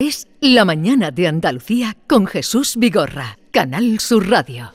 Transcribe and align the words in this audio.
Es 0.00 0.28
La 0.40 0.64
Mañana 0.64 1.10
de 1.10 1.26
Andalucía 1.26 1.96
con 2.06 2.28
Jesús 2.28 2.76
Vigorra, 2.76 3.36
Canal 3.50 3.98
Sur 3.98 4.30
Radio. 4.30 4.70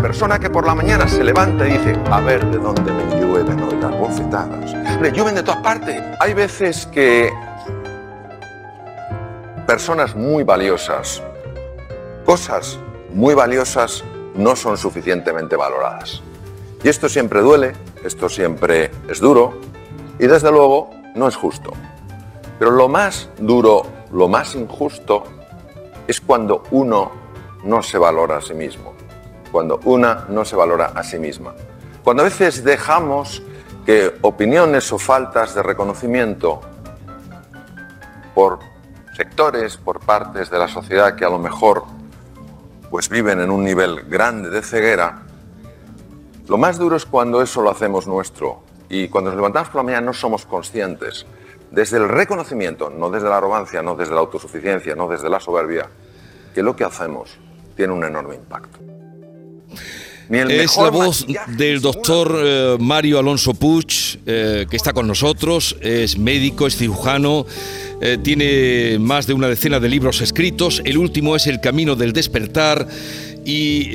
Persona 0.00 0.38
que 0.38 0.48
por 0.48 0.64
la 0.64 0.74
mañana 0.74 1.06
se 1.06 1.22
levanta 1.22 1.68
y 1.68 1.72
dice, 1.72 1.98
a 2.10 2.22
ver 2.22 2.46
de 2.46 2.56
dónde 2.56 2.90
me 2.90 3.20
llueven 3.20 3.60
hoy 3.60 3.76
las 3.78 3.90
bofetadas. 3.90 4.72
Hombre, 4.72 5.12
llueven 5.12 5.34
de 5.34 5.42
todas 5.42 5.60
partes. 5.60 6.02
Hay 6.18 6.32
veces 6.32 6.86
que 6.86 7.30
personas 9.66 10.14
muy 10.14 10.42
valiosas, 10.42 11.22
cosas 12.24 12.78
muy 13.12 13.34
valiosas 13.34 14.04
no 14.34 14.56
son 14.56 14.76
suficientemente 14.76 15.56
valoradas. 15.56 16.22
Y 16.82 16.88
esto 16.88 17.08
siempre 17.08 17.40
duele, 17.40 17.72
esto 18.04 18.28
siempre 18.28 18.90
es 19.08 19.20
duro 19.20 19.58
y 20.18 20.26
desde 20.26 20.50
luego 20.50 20.90
no 21.14 21.28
es 21.28 21.36
justo. 21.36 21.72
Pero 22.58 22.72
lo 22.72 22.88
más 22.88 23.30
duro, 23.38 23.86
lo 24.12 24.28
más 24.28 24.54
injusto 24.54 25.24
es 26.06 26.20
cuando 26.20 26.64
uno 26.70 27.12
no 27.64 27.82
se 27.82 27.96
valora 27.96 28.36
a 28.36 28.42
sí 28.42 28.52
mismo, 28.52 28.92
cuando 29.50 29.80
una 29.84 30.26
no 30.28 30.44
se 30.44 30.56
valora 30.56 30.92
a 30.94 31.02
sí 31.02 31.18
misma. 31.18 31.54
Cuando 32.02 32.22
a 32.22 32.24
veces 32.24 32.62
dejamos 32.62 33.42
que 33.86 34.14
opiniones 34.20 34.92
o 34.92 34.98
faltas 34.98 35.54
de 35.54 35.62
reconocimiento 35.62 36.60
por 38.34 38.58
sectores, 39.14 39.76
por 39.76 40.00
partes 40.00 40.50
de 40.50 40.58
la 40.58 40.68
sociedad 40.68 41.16
que 41.16 41.24
a 41.24 41.30
lo 41.30 41.38
mejor 41.38 41.84
pues 42.90 43.08
viven 43.08 43.40
en 43.40 43.50
un 43.50 43.64
nivel 43.64 44.02
grande 44.02 44.50
de 44.50 44.62
ceguera, 44.62 45.22
lo 46.46 46.58
más 46.58 46.78
duro 46.78 46.96
es 46.96 47.06
cuando 47.06 47.42
eso 47.42 47.62
lo 47.62 47.70
hacemos 47.70 48.06
nuestro. 48.06 48.62
Y 48.88 49.08
cuando 49.08 49.30
nos 49.30 49.36
levantamos 49.36 49.70
por 49.70 49.76
la 49.80 49.82
mañana 49.84 50.06
no 50.06 50.12
somos 50.12 50.44
conscientes. 50.44 51.26
Desde 51.70 51.96
el 51.96 52.08
reconocimiento, 52.08 52.90
no 52.90 53.10
desde 53.10 53.28
la 53.28 53.38
arrogancia, 53.38 53.82
no 53.82 53.96
desde 53.96 54.14
la 54.14 54.20
autosuficiencia, 54.20 54.94
no 54.94 55.08
desde 55.08 55.28
la 55.28 55.40
soberbia, 55.40 55.88
que 56.54 56.62
lo 56.62 56.76
que 56.76 56.84
hacemos 56.84 57.30
tiene 57.74 57.92
un 57.92 58.04
enorme 58.04 58.36
impacto. 58.36 58.78
Es 60.30 60.76
la 60.78 60.90
voz 60.90 61.26
del 61.48 61.80
doctor 61.80 62.34
eh, 62.42 62.76
Mario 62.80 63.18
Alonso 63.18 63.52
Puig, 63.52 64.20
eh, 64.24 64.66
que 64.70 64.76
está 64.76 64.92
con 64.92 65.06
nosotros, 65.06 65.76
es 65.82 66.16
médico, 66.16 66.66
es 66.66 66.76
cirujano, 66.76 67.44
eh, 68.00 68.18
tiene 68.22 68.98
más 68.98 69.26
de 69.26 69.34
una 69.34 69.48
decena 69.48 69.80
de 69.80 69.88
libros 69.88 70.20
escritos, 70.20 70.82
el 70.84 70.98
último 70.98 71.36
es 71.36 71.46
El 71.46 71.60
Camino 71.60 71.96
del 71.96 72.12
Despertar 72.12 72.86
y 73.44 73.90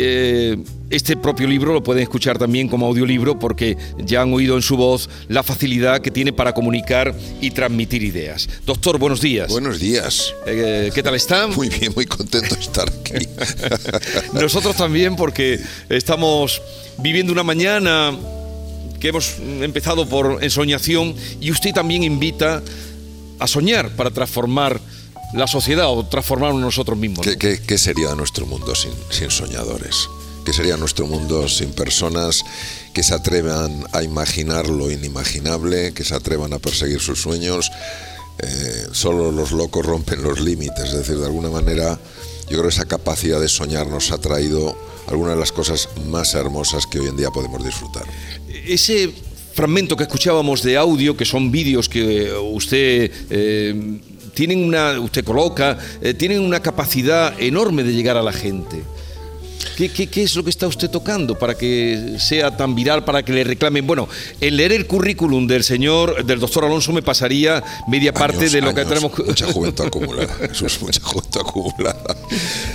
este 0.92 1.17
propio 1.17 1.47
libro 1.47 1.73
lo 1.73 1.81
pueden 1.81 2.03
escuchar 2.03 2.38
también 2.38 2.67
como 2.67 2.86
audiolibro 2.86 3.39
porque 3.39 3.77
ya 3.97 4.22
han 4.22 4.31
oído 4.31 4.55
en 4.55 4.61
su 4.61 4.77
voz 4.77 5.09
la 5.27 5.42
facilidad 5.42 6.02
que 6.02 6.11
tiene 6.11 6.33
para 6.33 6.53
comunicar 6.53 7.16
y 7.42 7.50
transmitir 7.50 8.03
ideas. 8.03 8.47
Doctor, 8.66 9.00
buenos 9.00 9.22
días. 9.22 9.50
Buenos 9.50 9.80
días. 9.80 10.33
¿Qué 10.45 11.02
tal 11.03 11.16
está? 11.16 11.47
Muy 11.47 11.70
bien, 11.70 11.94
muy 11.95 12.05
contento 12.05 12.53
de 12.53 12.61
estar 12.61 12.88
aquí. 12.89 13.27
Nosotros 14.33 14.75
también 14.75 15.16
porque 15.16 15.59
estamos 15.89 16.61
viviendo 17.00 17.33
una 17.33 17.44
mañana 17.44 18.16
que 19.00 19.09
hemos 19.09 19.38
empezado 19.61 20.08
por 20.08 20.44
ensoñación 20.44 21.16
y 21.39 21.52
usted 21.52 21.73
también 21.73 22.03
invita 22.03 22.61
a 23.39 23.47
soñar 23.47 23.95
para 23.95 24.11
transformar 24.11 24.79
la 25.33 25.47
sociedad 25.47 25.89
o 25.89 26.05
transformarnos 26.05 26.61
nosotros 26.61 26.97
mismos. 26.97 27.25
¿Qué, 27.25 27.77
sería 27.77 28.15
nuestro 28.15 28.45
mundo 28.45 28.75
sin, 28.75 28.91
sin 29.09 29.29
soñadores? 29.29 30.09
¿Qué 30.45 30.53
sería 30.53 30.77
nuestro 30.77 31.05
mundo 31.05 31.47
sin 31.47 31.71
personas 31.71 32.43
que 32.93 33.03
se 33.03 33.13
atrevan 33.13 33.85
a 33.91 34.03
imaginar 34.03 34.67
lo 34.67 34.89
inimaginable, 34.89 35.93
que 35.93 36.03
se 36.03 36.15
atrevan 36.15 36.53
a 36.53 36.59
perseguir 36.59 36.99
sus 36.99 37.21
sueños? 37.21 37.71
Eh, 38.39 38.87
solo 38.93 39.31
los 39.31 39.52
locos 39.52 39.85
rompen 39.85 40.23
los 40.23 40.39
límites, 40.39 40.85
es 40.85 40.93
decir, 40.93 41.17
de 41.17 41.25
alguna 41.25 41.49
manera 41.49 41.99
yo 42.49 42.58
creo 42.58 42.64
que 42.64 42.69
esa 42.69 42.85
capacidad 42.85 43.39
de 43.39 43.49
soñar 43.49 43.87
nos 43.87 44.11
ha 44.11 44.17
traído 44.17 44.75
algunas 45.08 45.35
de 45.35 45.39
las 45.39 45.52
cosas 45.52 45.89
más 46.08 46.33
hermosas 46.33 46.87
que 46.87 46.99
hoy 46.99 47.08
en 47.09 47.17
día 47.17 47.30
podemos 47.31 47.64
disfrutar. 47.64 48.05
Ese 48.65 49.14
fragmento 49.59 49.97
que 49.97 50.03
escuchábamos 50.03 50.64
de 50.64 50.77
audio, 50.77 51.17
que 51.17 51.25
son 51.25 51.52
vídeos 51.52 51.89
que 51.89 52.31
usted 52.31 53.11
eh, 53.30 53.99
tienen 54.33 54.64
una, 54.64 54.97
usted 55.02 55.25
coloca, 55.25 55.77
eh, 56.02 56.14
tienen 56.14 56.39
una 56.39 56.61
capacidad 56.61 57.37
enorme 57.42 57.83
de 57.83 57.92
llegar 57.92 58.15
a 58.15 58.23
la 58.23 58.31
gente. 58.31 58.77
¿Qué, 59.75 60.09
es 60.23 60.36
lo 60.36 60.43
que 60.43 60.49
está 60.49 60.67
usted 60.67 60.89
tocando 60.89 61.37
para 61.37 61.55
que 61.55 62.17
sea 62.20 62.55
tan 62.55 62.75
viral, 62.75 63.05
para 63.05 63.23
que 63.23 63.31
le 63.31 63.43
reclamen? 63.43 63.86
Bueno, 63.87 64.08
en 64.42 64.58
leer 64.58 64.73
el 64.73 64.87
currículum 64.87 65.47
del 65.47 65.64
señor, 65.64 66.25
del 66.25 66.39
doctor 66.39 66.65
Alonso, 66.65 66.92
me 66.92 67.02
pasaría 67.02 67.64
media 67.87 68.14
parte 68.14 68.49
de 68.49 68.61
lo 68.61 68.73
que 68.73 68.86
tenemos. 68.86 69.11
Mucha 69.17 69.52
juventud 69.52 69.86
acumulada, 69.86 70.36
eso 70.52 70.65
es 70.65 70.81
mucha 70.81 71.02
juventud 71.02 71.42
acumulada. 71.42 72.15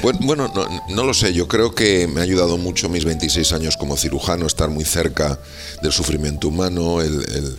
Bueno, 0.02 0.18
bueno 0.22 0.52
no, 0.88 1.04
lo 1.04 1.14
sé, 1.14 1.32
yo 1.32 1.48
creo 1.48 1.74
que 1.74 2.06
me 2.06 2.20
ha 2.20 2.22
ayudado 2.22 2.56
mucho 2.56 2.88
mis 2.88 3.04
26 3.04 3.52
años 3.52 3.76
como 3.76 3.96
cirujano, 3.96 4.46
estar 4.46 4.70
muy 4.70 4.84
cerca 4.84 5.38
del 5.82 5.92
sufrimiento 5.92 6.48
humano, 6.48 7.00
el, 7.02 7.58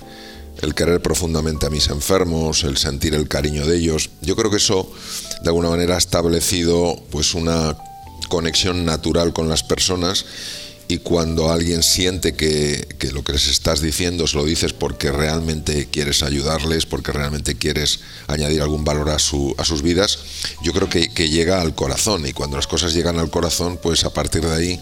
el 0.61 0.73
querer 0.73 1.01
profundamente 1.01 1.65
a 1.65 1.69
mis 1.69 1.89
enfermos, 1.89 2.63
el 2.63 2.77
sentir 2.77 3.13
el 3.13 3.27
cariño 3.27 3.65
de 3.65 3.77
ellos. 3.77 4.09
Yo 4.21 4.35
creo 4.35 4.49
que 4.49 4.57
eso 4.57 4.91
de 5.43 5.49
alguna 5.49 5.69
manera 5.69 5.95
ha 5.95 5.97
establecido 5.97 6.95
pues 7.11 7.33
una 7.33 7.75
conexión 8.29 8.85
natural 8.85 9.33
con 9.33 9.49
las 9.49 9.63
personas 9.63 10.25
y 10.87 10.99
cuando 10.99 11.51
alguien 11.51 11.81
siente 11.81 12.35
que, 12.35 12.87
lo 13.11 13.23
que 13.23 13.33
les 13.33 13.47
estás 13.47 13.81
diciendo 13.81 14.27
se 14.27 14.37
lo 14.37 14.45
dices 14.45 14.73
porque 14.73 15.11
realmente 15.11 15.87
quieres 15.89 16.21
ayudarles, 16.21 16.85
porque 16.85 17.11
realmente 17.11 17.55
quieres 17.55 18.01
añadir 18.27 18.61
algún 18.61 18.83
valor 18.83 19.09
a, 19.09 19.19
su, 19.19 19.55
a 19.57 19.65
sus 19.65 19.81
vidas, 19.81 20.19
yo 20.61 20.73
creo 20.73 20.89
que, 20.89 21.07
llega 21.25 21.61
al 21.61 21.73
corazón 21.73 22.27
y 22.27 22.33
cuando 22.33 22.57
las 22.57 22.67
cosas 22.67 22.93
llegan 22.93 23.17
al 23.17 23.31
corazón, 23.31 23.79
pues 23.81 24.03
a 24.05 24.13
partir 24.13 24.41
de 24.45 24.53
ahí 24.53 24.79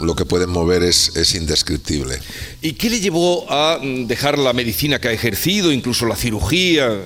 lo 0.00 0.14
que 0.14 0.24
pueden 0.24 0.50
mover 0.50 0.82
es, 0.82 1.16
es, 1.16 1.34
indescriptible. 1.34 2.18
¿Y 2.62 2.72
qué 2.72 2.90
le 2.90 3.00
llevó 3.00 3.50
a 3.50 3.78
dejar 3.82 4.38
la 4.38 4.52
medicina 4.52 5.00
que 5.00 5.08
ha 5.08 5.12
ejercido, 5.12 5.72
incluso 5.72 6.06
la 6.06 6.16
cirugía, 6.16 7.04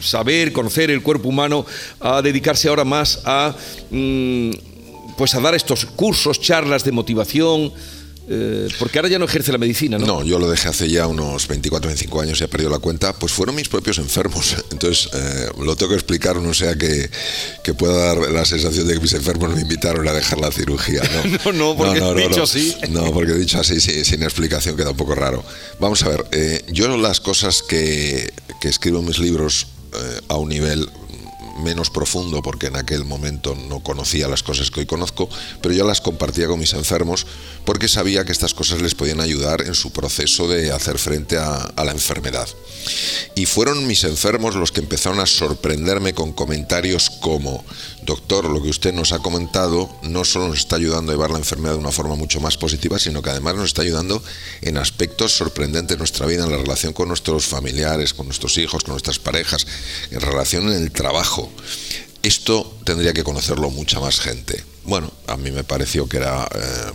saber, 0.00 0.52
conocer 0.52 0.90
el 0.90 1.02
cuerpo 1.02 1.28
humano, 1.28 1.64
a 2.00 2.22
dedicarse 2.22 2.68
ahora 2.68 2.84
más 2.84 3.20
a, 3.24 3.54
mm, 3.90 4.50
pues 5.16 5.34
a 5.34 5.40
dar 5.40 5.54
estos 5.54 5.84
cursos, 5.84 6.40
charlas 6.40 6.84
de 6.84 6.92
motivación? 6.92 7.72
Eh, 8.28 8.68
porque 8.78 8.98
ahora 8.98 9.08
ya 9.08 9.18
no 9.18 9.24
ejerce 9.24 9.50
la 9.50 9.58
medicina, 9.58 9.98
¿no? 9.98 10.06
No, 10.06 10.24
yo 10.24 10.38
lo 10.38 10.48
dejé 10.48 10.68
hace 10.68 10.88
ya 10.88 11.06
unos 11.06 11.48
24, 11.48 11.88
25 11.88 12.20
años 12.20 12.40
y 12.40 12.44
he 12.44 12.48
perdido 12.48 12.70
la 12.70 12.78
cuenta. 12.78 13.12
Pues 13.12 13.32
fueron 13.32 13.54
mis 13.54 13.68
propios 13.68 13.98
enfermos. 13.98 14.56
Entonces, 14.70 15.08
eh, 15.12 15.48
lo 15.58 15.76
tengo 15.76 15.90
que 15.90 15.96
explicar, 15.96 16.36
no 16.36 16.54
sea 16.54 16.76
que, 16.76 17.10
que, 17.64 17.74
pueda 17.74 18.14
dar 18.14 18.30
la 18.30 18.44
sensación 18.44 18.86
de 18.86 18.94
que 18.94 19.00
mis 19.00 19.12
enfermos 19.14 19.54
me 19.54 19.60
invitaron 19.60 20.06
a 20.06 20.12
dejar 20.12 20.40
la 20.40 20.52
cirugía. 20.52 21.02
No, 21.44 21.52
no, 21.74 21.76
porque 21.76 22.00
dicho 22.28 22.44
así. 22.44 22.74
No, 22.90 23.12
porque 23.12 23.34
dicho 23.34 23.58
así, 23.58 23.80
sin 23.80 24.22
explicación, 24.22 24.76
queda 24.76 24.90
un 24.90 24.96
poco 24.96 25.14
raro. 25.14 25.44
Vamos 25.80 26.02
a 26.04 26.08
ver, 26.08 26.24
eh, 26.32 26.64
yo 26.68 26.96
las 26.96 27.20
cosas 27.20 27.62
que, 27.62 28.32
que 28.60 28.68
escribo 28.68 29.00
en 29.00 29.06
mis 29.06 29.18
libros 29.18 29.68
a 30.28 30.36
un 30.36 30.48
nivel 30.48 30.88
menos 31.58 31.90
profundo 31.90 32.42
porque 32.42 32.66
en 32.66 32.76
aquel 32.76 33.04
momento 33.04 33.54
no 33.68 33.80
conocía 33.80 34.28
las 34.28 34.42
cosas 34.42 34.70
que 34.70 34.80
hoy 34.80 34.86
conozco, 34.86 35.28
pero 35.60 35.74
yo 35.74 35.86
las 35.86 36.00
compartía 36.00 36.46
con 36.46 36.58
mis 36.58 36.72
enfermos 36.74 37.26
porque 37.64 37.88
sabía 37.88 38.24
que 38.24 38.32
estas 38.32 38.54
cosas 38.54 38.82
les 38.82 38.94
podían 38.94 39.20
ayudar 39.20 39.62
en 39.62 39.74
su 39.74 39.92
proceso 39.92 40.48
de 40.48 40.72
hacer 40.72 40.98
frente 40.98 41.38
a, 41.38 41.72
la 41.82 41.92
enfermedad. 41.92 42.48
Y 43.34 43.46
fueron 43.46 43.86
mis 43.86 44.04
enfermos 44.04 44.54
los 44.54 44.72
que 44.72 44.80
empezaron 44.80 45.20
a 45.20 45.26
sorprenderme 45.26 46.14
con 46.14 46.32
comentarios 46.32 47.10
como, 47.10 47.64
doctor, 48.02 48.48
lo 48.48 48.62
que 48.62 48.68
usted 48.68 48.92
nos 48.92 49.12
ha 49.12 49.18
comentado 49.18 49.90
no 50.02 50.24
solo 50.24 50.48
nos 50.48 50.58
está 50.58 50.76
ayudando 50.76 51.12
a 51.12 51.14
llevar 51.14 51.30
la 51.30 51.38
enfermedad 51.38 51.74
de 51.74 51.80
una 51.80 51.92
forma 51.92 52.14
mucho 52.14 52.40
más 52.40 52.56
positiva, 52.56 52.98
sino 52.98 53.22
que 53.22 53.30
además 53.30 53.56
nos 53.56 53.66
está 53.66 53.82
ayudando 53.82 54.22
en 54.60 54.76
aspectos 54.76 55.36
sorprendentes 55.36 55.94
en 55.94 55.98
nuestra 55.98 56.26
vida, 56.26 56.44
en 56.44 56.50
la 56.50 56.58
relación 56.58 56.92
con 56.92 57.08
nuestros 57.08 57.46
familiares, 57.46 58.14
con 58.14 58.26
nuestros 58.26 58.58
hijos, 58.58 58.82
con 58.84 58.92
nuestras 58.92 59.18
parejas, 59.18 59.66
en 60.10 60.20
relación 60.20 60.68
en 60.68 60.82
el 60.82 60.90
trabajo. 60.92 61.41
Esto 62.22 62.78
tendría 62.84 63.12
que 63.12 63.24
conocerlo 63.24 63.70
mucha 63.70 63.98
más 64.00 64.20
gente. 64.20 64.62
Bueno, 64.84 65.12
a 65.26 65.36
mí 65.36 65.50
me 65.50 65.64
pareció 65.64 66.08
que 66.08 66.18
era... 66.18 66.48
Eh, 66.54 66.92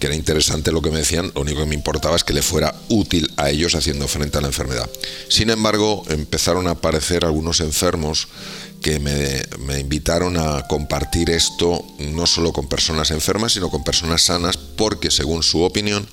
que 0.00 0.06
era 0.06 0.16
interesante 0.16 0.72
lo 0.72 0.80
que 0.80 0.90
me 0.90 1.00
decían, 1.00 1.30
lo 1.34 1.42
único 1.42 1.60
que 1.60 1.66
me 1.66 1.74
importaba 1.74 2.16
es 2.16 2.24
que 2.24 2.32
le 2.32 2.40
fuera 2.40 2.74
útil 2.88 3.30
a 3.36 3.50
ellos 3.50 3.74
haciendo 3.74 4.08
frente 4.08 4.38
a 4.38 4.40
la 4.40 4.46
enfermedad. 4.46 4.88
Sin 5.28 5.50
embargo, 5.50 6.04
empezaron 6.08 6.66
a 6.68 6.70
aparecer 6.70 7.26
algunos 7.26 7.60
enfermos 7.60 8.28
que 8.80 8.98
me, 8.98 9.78
invitaron 9.78 10.38
a 10.38 10.66
compartir 10.66 11.28
esto 11.28 11.84
no 11.98 12.26
solo 12.26 12.52
con 12.52 12.66
personas 12.66 13.10
enfermas, 13.10 13.52
sino 13.52 13.70
con 13.70 13.84
personas 13.84 14.22
sanas, 14.22 14.56
porque 14.56 15.10
según 15.10 15.42
su 15.42 15.60
opinión, 15.62 16.08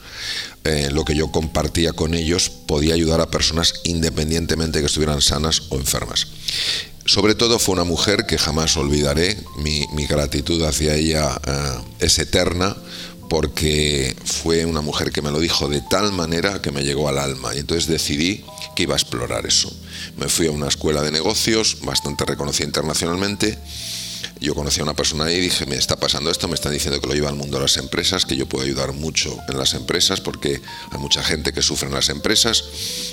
eh, 0.66 0.90
lo 0.92 1.06
que 1.06 1.16
yo 1.16 1.31
compartía 1.31 1.94
con 1.94 2.13
ellos 2.13 2.50
podía 2.50 2.94
ayudar 2.94 3.22
a 3.22 3.31
personas 3.31 3.74
independientemente 3.86 4.80
de 4.80 4.83
que 4.83 4.88
estuvieran 4.88 5.22
sanas 5.22 5.63
o 5.69 5.78
enfermas. 5.78 6.28
Sobre 7.07 7.36
todo 7.36 7.57
fue 7.57 7.74
una 7.74 7.86
mujer 7.86 8.25
que 8.25 8.38
jamás 8.38 8.75
olvidaré, 8.75 9.38
mi, 9.57 9.88
gratitud 10.07 10.62
hacia 10.63 10.94
ella 10.94 11.39
eh, 11.45 11.80
es 12.00 12.19
eterna 12.19 12.75
porque 13.30 14.15
fue 14.25 14.65
una 14.65 14.81
mujer 14.81 15.12
que 15.12 15.21
me 15.21 15.31
lo 15.31 15.39
dijo 15.39 15.68
de 15.68 15.81
tal 15.81 16.12
manera 16.12 16.62
que 16.62 16.71
me 16.71 16.83
llegó 16.83 17.09
al 17.09 17.18
alma 17.18 17.56
y 17.56 17.59
entonces 17.59 17.88
decidí 17.88 18.44
que 18.75 18.83
iba 18.83 18.94
a 18.94 18.98
explorar 18.98 19.45
eso. 19.45 19.74
Me 20.18 20.27
fui 20.27 20.48
a 20.48 20.51
una 20.51 20.68
escuela 20.68 21.01
de 21.01 21.12
negocios 21.12 21.77
bastante 21.81 22.25
reconocida 22.25 22.68
internacionalmente 22.68 23.57
yo 24.40 24.56
conocí 24.56 24.80
a 24.80 24.84
una 24.84 24.94
persona 24.94 25.25
ahí 25.25 25.36
y 25.36 25.42
dije, 25.42 25.66
me 25.66 25.75
está 25.75 25.96
pasando 25.96 26.30
esto, 26.30 26.48
me 26.48 26.56
están 26.56 26.72
diciendo 26.72 27.02
que 27.02 27.08
lo 27.08 27.14
lleva 27.14 27.30
al 27.30 27.36
mundo 27.36 27.58
de 27.58 27.64
las 27.64 27.78
empresas, 27.78 28.25
que 28.25 28.36
yo 28.36 28.48
puedo 28.48 28.64
ayudar 28.64 28.94
mucho 28.94 29.36
en 29.48 29.58
las 29.58 29.74
empresas 29.74 30.22
porque 30.22 30.62
hay 30.92 31.00
mucha 31.00 31.24
gente 31.24 31.54
que 31.54 31.62
sufre 31.62 31.88
en 31.88 31.94
las 31.94 32.10
empresas. 32.10 32.64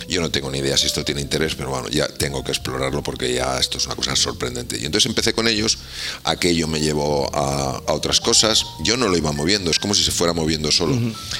Yo 0.08 0.20
no 0.20 0.30
tengo 0.30 0.50
ni 0.50 0.58
idea 0.58 0.76
si 0.76 0.86
esto 0.86 1.04
tiene 1.04 1.20
interés, 1.20 1.54
pero 1.54 1.70
bueno, 1.70 1.88
ya 1.88 2.08
tengo 2.08 2.44
que 2.44 2.52
explorarlo 2.52 3.02
porque 3.02 3.32
ya 3.32 3.58
esto 3.58 3.78
es 3.78 3.86
una 3.86 3.96
cosa 3.96 4.16
sorprendente. 4.16 4.76
Y 4.76 4.84
entonces 4.84 5.06
empecé 5.06 5.32
con 5.32 5.48
ellos, 5.48 5.78
aquello 6.24 6.68
me 6.68 6.80
llevó 6.80 7.30
a, 7.34 7.82
otras 7.92 8.20
cosas, 8.20 8.64
yo 8.82 8.96
no 8.96 9.08
lo 9.08 9.16
iba 9.16 9.32
moviendo, 9.32 9.70
es 9.70 9.78
como 9.78 9.94
si 9.94 10.02
se 10.02 10.10
fuera 10.10 10.32
moviendo 10.32 10.70
solo. 10.72 10.94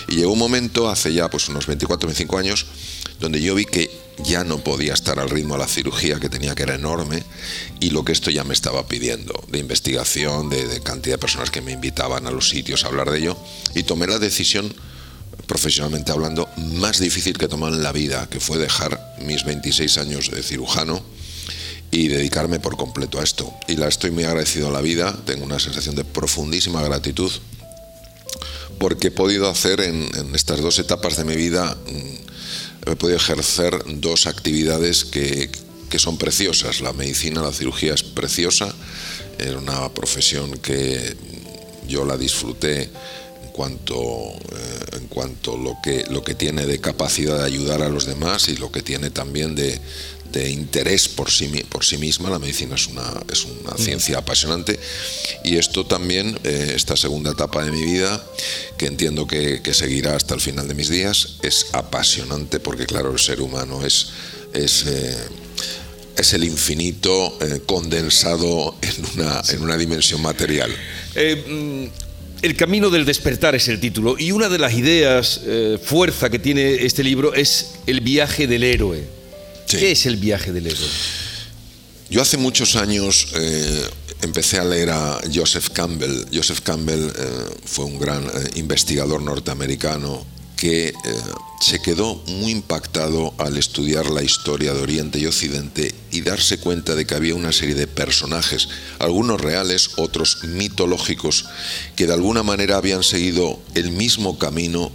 Y 0.09 0.17
llegó 0.17 0.33
un 0.33 0.39
momento, 0.39 0.89
hace 0.89 1.13
ya 1.13 1.29
pues 1.29 1.49
unos 1.49 1.67
24, 1.67 2.07
25 2.07 2.39
años, 2.39 2.67
donde 3.25 3.41
yo 3.41 3.55
vi 3.55 3.65
que 3.65 3.91
ya 4.19 4.45
no 4.45 4.59
podía 4.59 4.93
estar 4.93 5.19
al 5.19 5.31
ritmo 5.31 5.55
de 5.55 5.61
la 5.61 5.67
cirugía 5.67 6.21
que 6.21 6.29
tenía 6.29 6.55
que 6.55 6.63
era 6.63 6.75
enorme 6.75 7.23
y 7.81 7.91
lo 7.91 8.05
que 8.05 8.13
esto 8.13 8.31
ya 8.31 8.45
me 8.45 8.53
estaba 8.53 8.87
pidiendo 8.87 9.43
de 9.49 9.59
investigación, 9.59 10.51
de, 10.51 10.81
cantidad 10.83 11.15
de 11.15 11.19
personas 11.19 11.51
que 11.51 11.63
me 11.63 11.73
invitaban 11.73 12.27
a 12.27 12.31
los 12.31 12.51
sitios 12.51 12.85
a 12.85 12.89
hablar 12.89 13.11
de 13.11 13.19
ello 13.19 13.37
y 13.75 13.83
tomé 13.85 14.07
la 14.07 14.19
decisión 14.19 14.73
profesionalmente 15.47 16.13
hablando 16.13 16.49
más 16.57 17.01
difícil 17.01 17.39
que 17.39 17.49
tomar 17.49 17.73
en 17.73 17.83
la 17.83 17.93
vida, 17.93 18.29
que 18.29 18.41
fue 18.41 18.59
dejar 18.59 19.01
mis 19.23 19.45
26 19.45 19.99
años 19.99 20.31
de 20.31 20.43
cirujano 20.43 21.03
y 21.91 22.09
dedicarme 22.09 22.61
por 22.61 22.77
completo 22.77 23.21
a 23.21 23.25
esto. 23.25 23.53
Y 23.69 23.77
la 23.77 23.89
estoy 23.89 24.11
muy 24.11 24.25
agradecido 24.25 24.69
a 24.69 24.73
la 24.73 24.81
vida, 24.81 25.17
tengo 25.25 25.45
una 25.45 25.59
sensación 25.59 25.95
de 25.95 26.05
profundísima 26.05 26.83
gratitud 26.83 27.33
porque 28.79 29.09
he 29.09 29.11
podido 29.13 29.49
hacer 29.49 29.81
en, 29.81 30.09
en 30.15 30.35
estas 30.35 30.61
dos 30.61 30.79
etapas 30.79 31.17
de 31.17 31.25
mi 31.25 31.37
vida 31.37 31.77
podido 32.97 33.17
ejercer 33.17 33.83
dos 33.87 34.27
actividades 34.27 35.05
que, 35.05 35.51
son 35.97 36.19
preciosas. 36.19 36.81
La 36.81 36.93
medicina, 36.93 37.41
la 37.41 37.53
cirugía 37.53 37.95
es 37.95 38.03
preciosa, 38.03 38.75
era 39.39 39.59
una 39.59 39.89
profesión 39.95 40.59
que 40.59 41.17
yo 41.87 42.05
la 42.05 42.17
disfruté 42.17 42.91
en 43.45 43.51
cuanto, 43.53 43.95
eh, 43.95 44.97
en 44.97 45.07
cuanto 45.07 45.57
lo 45.57 45.77
que, 45.85 46.05
lo 46.11 46.25
que 46.25 46.35
tiene 46.35 46.67
de 46.67 46.81
capacidad 46.81 47.39
de 47.39 47.45
ayudar 47.45 47.81
a 47.81 47.89
los 47.89 48.07
demás 48.07 48.49
y 48.49 48.57
lo 48.57 48.73
que 48.73 48.83
tiene 48.83 49.11
también 49.11 49.55
de, 49.55 49.81
de 50.35 50.51
interés 50.51 51.09
por 51.09 51.31
sí, 51.31 51.47
por 51.69 51.85
sí 51.85 51.97
misma. 51.97 52.29
La 52.29 52.39
medicina 52.39 52.75
es 52.75 52.89
una, 52.89 53.23
es 53.33 53.45
una 53.45 53.77
ciencia 53.77 54.19
apasionante 54.19 54.79
y 55.45 55.57
esto 55.57 55.87
también, 55.87 56.39
eh, 56.45 56.73
esta 56.75 56.97
segunda 56.97 57.31
etapa 57.31 57.65
de 57.65 57.71
mi 57.71 57.85
vida, 57.85 58.23
que 58.77 58.87
entiendo 58.87 59.27
que, 59.27 59.63
seguirá 59.73 60.15
hasta 60.15 60.35
el 60.35 60.41
final 60.41 60.69
de 60.69 60.75
mis 60.75 60.89
días, 60.89 61.37
es 61.43 61.67
apasionante 61.73 62.61
porque 62.61 62.87
claro, 62.87 63.13
el 63.13 63.19
ser 63.19 63.41
humano 63.41 63.85
es... 63.85 64.09
es 64.53 64.85
eh, 64.87 65.17
es 66.17 66.33
el 66.33 66.45
infinito 66.45 67.37
eh, 67.41 67.63
condensado 67.67 68.77
en 68.83 69.05
una, 69.15 69.43
en 69.49 69.63
una 69.63 69.77
dimensión 69.77 70.23
material. 70.23 70.71
Mm, 71.17 71.87
el 72.41 72.57
camino 72.57 72.89
del 72.89 73.05
despertar 73.05 73.57
es 73.57 73.67
el 73.67 73.81
título 73.81 74.15
y 74.17 74.31
una 74.31 74.49
de 74.49 74.59
las 74.59 74.75
ideas, 74.75 75.41
fuerza 75.83 76.31
que 76.31 76.39
tiene 76.39 76.85
este 76.87 77.03
libro 77.03 77.35
es 77.35 77.73
el 77.89 78.01
viaje 78.01 78.47
del 78.47 78.63
héroe. 78.63 79.24
¿Qué 79.69 79.93
es 79.93 80.07
el 80.07 80.17
viaje 80.17 80.53
del 80.53 80.67
héroe? 80.67 80.89
Yo 82.11 82.23
hace 82.23 82.37
muchos 82.37 82.77
años 82.77 83.29
eh, 83.35 83.89
empecé 84.23 84.59
a 84.59 84.65
leer 84.65 84.91
a 84.91 85.21
Joseph 85.35 85.71
Campbell. 85.71 86.27
Joseph 86.33 86.61
Campbell 86.61 87.09
eh, 87.09 87.13
fue 87.65 87.87
un 87.87 87.99
gran 87.99 88.25
eh, 88.25 88.51
investigador 88.57 89.23
norteamericano 89.23 90.25
que 90.57 90.93
se 91.61 91.81
quedó 91.83 92.15
muy 92.27 92.53
impactado 92.53 93.35
al 93.39 93.59
estudiar 93.59 94.09
la 94.09 94.23
historia 94.23 94.73
de 94.73 94.83
Oriente 94.83 95.19
y 95.19 95.27
Occidente 95.27 95.95
y 96.11 96.21
darse 96.21 96.59
cuenta 96.59 96.95
de 96.95 97.07
que 97.07 97.15
había 97.15 97.35
una 97.35 97.53
serie 97.53 97.75
de 97.75 97.87
personajes, 97.87 98.69
algunos 98.99 99.41
reales, 99.41 99.91
otros 99.97 100.45
mitológicos, 100.45 101.47
que 101.97 102.07
de 102.07 102.15
alguna 102.15 102.43
manera 102.43 102.77
habían 102.77 103.03
seguido 103.03 103.59
el 103.75 103.91
mismo 103.91 104.39
camino 104.39 104.93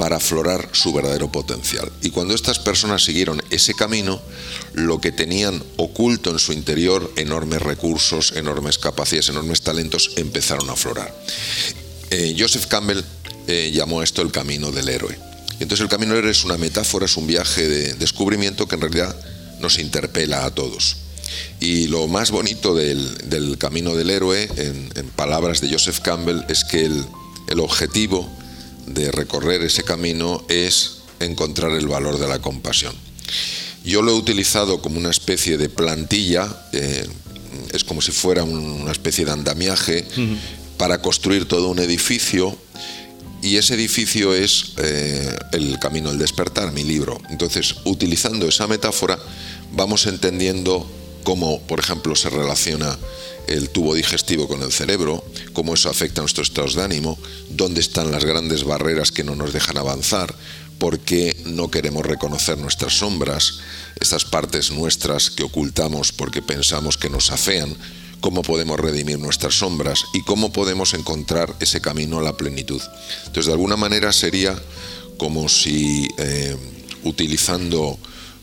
para 0.00 0.16
aflorar 0.16 0.70
su 0.72 0.94
verdadero 0.94 1.30
potencial. 1.30 1.92
Y 2.00 2.08
cuando 2.08 2.34
estas 2.34 2.58
personas 2.58 3.04
siguieron 3.04 3.42
ese 3.50 3.74
camino, 3.74 4.18
lo 4.72 4.98
que 4.98 5.12
tenían 5.12 5.62
oculto 5.76 6.30
en 6.30 6.38
su 6.38 6.54
interior, 6.54 7.12
enormes 7.16 7.60
recursos, 7.60 8.32
enormes 8.34 8.78
capacidades, 8.78 9.28
enormes 9.28 9.60
talentos, 9.60 10.12
empezaron 10.16 10.70
a 10.70 10.72
aflorar. 10.72 11.14
Eh, 12.08 12.34
Joseph 12.38 12.64
Campbell 12.64 13.04
eh, 13.46 13.72
llamó 13.74 14.02
esto 14.02 14.22
el 14.22 14.32
camino 14.32 14.72
del 14.72 14.88
héroe. 14.88 15.18
entonces 15.60 15.80
el 15.80 15.90
camino 15.90 16.14
del 16.14 16.20
héroe 16.20 16.32
es 16.32 16.44
una 16.44 16.56
metáfora, 16.56 17.04
es 17.04 17.18
un 17.18 17.26
viaje 17.26 17.68
de 17.68 17.92
descubrimiento 17.92 18.66
que 18.66 18.76
en 18.76 18.80
realidad 18.80 19.14
nos 19.60 19.78
interpela 19.78 20.46
a 20.46 20.54
todos. 20.54 20.96
Y 21.60 21.88
lo 21.88 22.08
más 22.08 22.30
bonito 22.30 22.74
del, 22.74 23.58
camino 23.58 23.94
del 23.94 24.08
héroe, 24.08 24.48
en, 24.56 25.10
palabras 25.14 25.60
de 25.60 25.70
Joseph 25.70 25.98
Campbell, 26.00 26.40
es 26.48 26.64
que 26.64 26.86
el, 26.86 27.04
el 27.48 27.60
objetivo 27.60 28.39
de 28.94 29.10
recorrer 29.10 29.62
ese 29.62 29.82
camino 29.82 30.44
es 30.48 30.98
encontrar 31.20 31.72
el 31.72 31.86
valor 31.86 32.18
de 32.18 32.28
la 32.28 32.40
compasión. 32.40 32.94
Yo 33.84 34.02
lo 34.02 34.12
he 34.12 34.14
utilizado 34.14 34.82
como 34.82 34.98
una 34.98 35.10
especie 35.10 35.56
de 35.56 35.68
plantilla, 35.68 36.48
eh, 36.72 37.06
es 37.72 37.84
como 37.84 38.00
si 38.00 38.12
fuera 38.12 38.44
una 38.44 38.92
especie 38.92 39.24
de 39.24 39.32
andamiaje 39.32 40.04
para 40.76 41.00
construir 41.00 41.46
todo 41.46 41.68
un 41.68 41.78
edificio 41.78 42.56
y 43.42 43.56
ese 43.56 43.74
edificio 43.74 44.34
es 44.34 44.72
eh, 44.76 45.38
el 45.52 45.78
camino 45.78 46.10
del 46.10 46.18
despertar, 46.18 46.72
mi 46.72 46.84
libro. 46.84 47.18
Entonces, 47.30 47.76
utilizando 47.84 48.46
esa 48.46 48.66
metáfora, 48.66 49.18
vamos 49.72 50.06
entendiendo 50.06 50.86
cómo, 51.22 51.60
por 51.62 51.80
ejemplo, 51.80 52.16
se 52.16 52.30
relaciona 52.30 52.98
el 53.46 53.70
tubo 53.70 53.94
digestivo 53.94 54.46
con 54.48 54.62
el 54.62 54.72
cerebro, 54.72 55.24
cómo 55.52 55.74
eso 55.74 55.90
afecta 55.90 56.20
a 56.20 56.22
nuestros 56.22 56.48
estados 56.48 56.74
de 56.74 56.82
ánimo, 56.82 57.18
dónde 57.50 57.80
están 57.80 58.10
las 58.10 58.24
grandes 58.24 58.64
barreras 58.64 59.10
que 59.10 59.24
no 59.24 59.34
nos 59.34 59.52
dejan 59.52 59.78
avanzar, 59.78 60.34
por 60.78 60.98
qué 60.98 61.36
no 61.44 61.70
queremos 61.70 62.06
reconocer 62.06 62.56
nuestras 62.58 62.94
sombras, 62.94 63.60
estas 64.00 64.24
partes 64.24 64.70
nuestras 64.70 65.30
que 65.30 65.42
ocultamos 65.42 66.12
porque 66.12 66.40
pensamos 66.40 66.96
que 66.96 67.10
nos 67.10 67.30
afean, 67.30 67.76
cómo 68.20 68.42
podemos 68.42 68.78
redimir 68.78 69.18
nuestras 69.18 69.54
sombras 69.54 70.04
y 70.14 70.22
cómo 70.22 70.52
podemos 70.52 70.94
encontrar 70.94 71.54
ese 71.60 71.80
camino 71.80 72.18
a 72.18 72.22
la 72.22 72.36
plenitud. 72.36 72.80
Entonces, 73.26 73.46
de 73.46 73.52
alguna 73.52 73.76
manera 73.76 74.12
sería 74.12 74.60
como 75.18 75.48
si 75.48 76.08
eh, 76.18 76.56
utilizando 77.04 77.98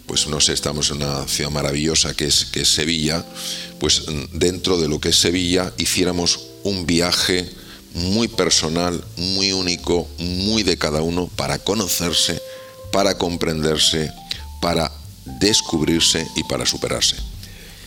pues 0.07 0.27
no 0.27 0.39
sé, 0.39 0.53
estamos 0.53 0.89
en 0.89 1.03
una 1.03 1.27
ciudad 1.27 1.51
maravillosa 1.51 2.15
que 2.15 2.25
es, 2.25 2.45
que 2.45 2.61
es 2.61 2.69
Sevilla, 2.69 3.25
pues 3.79 4.03
dentro 4.31 4.79
de 4.79 4.87
lo 4.87 4.99
que 4.99 5.09
es 5.09 5.17
Sevilla 5.17 5.73
hiciéramos 5.77 6.39
un 6.63 6.85
viaje 6.87 7.47
muy 7.93 8.27
personal, 8.27 9.03
muy 9.17 9.51
único, 9.51 10.07
muy 10.17 10.63
de 10.63 10.77
cada 10.77 11.01
uno 11.01 11.29
para 11.35 11.59
conocerse, 11.59 12.41
para 12.91 13.17
comprenderse, 13.17 14.11
para 14.61 14.91
descubrirse 15.25 16.25
y 16.35 16.43
para 16.43 16.65
superarse. 16.65 17.17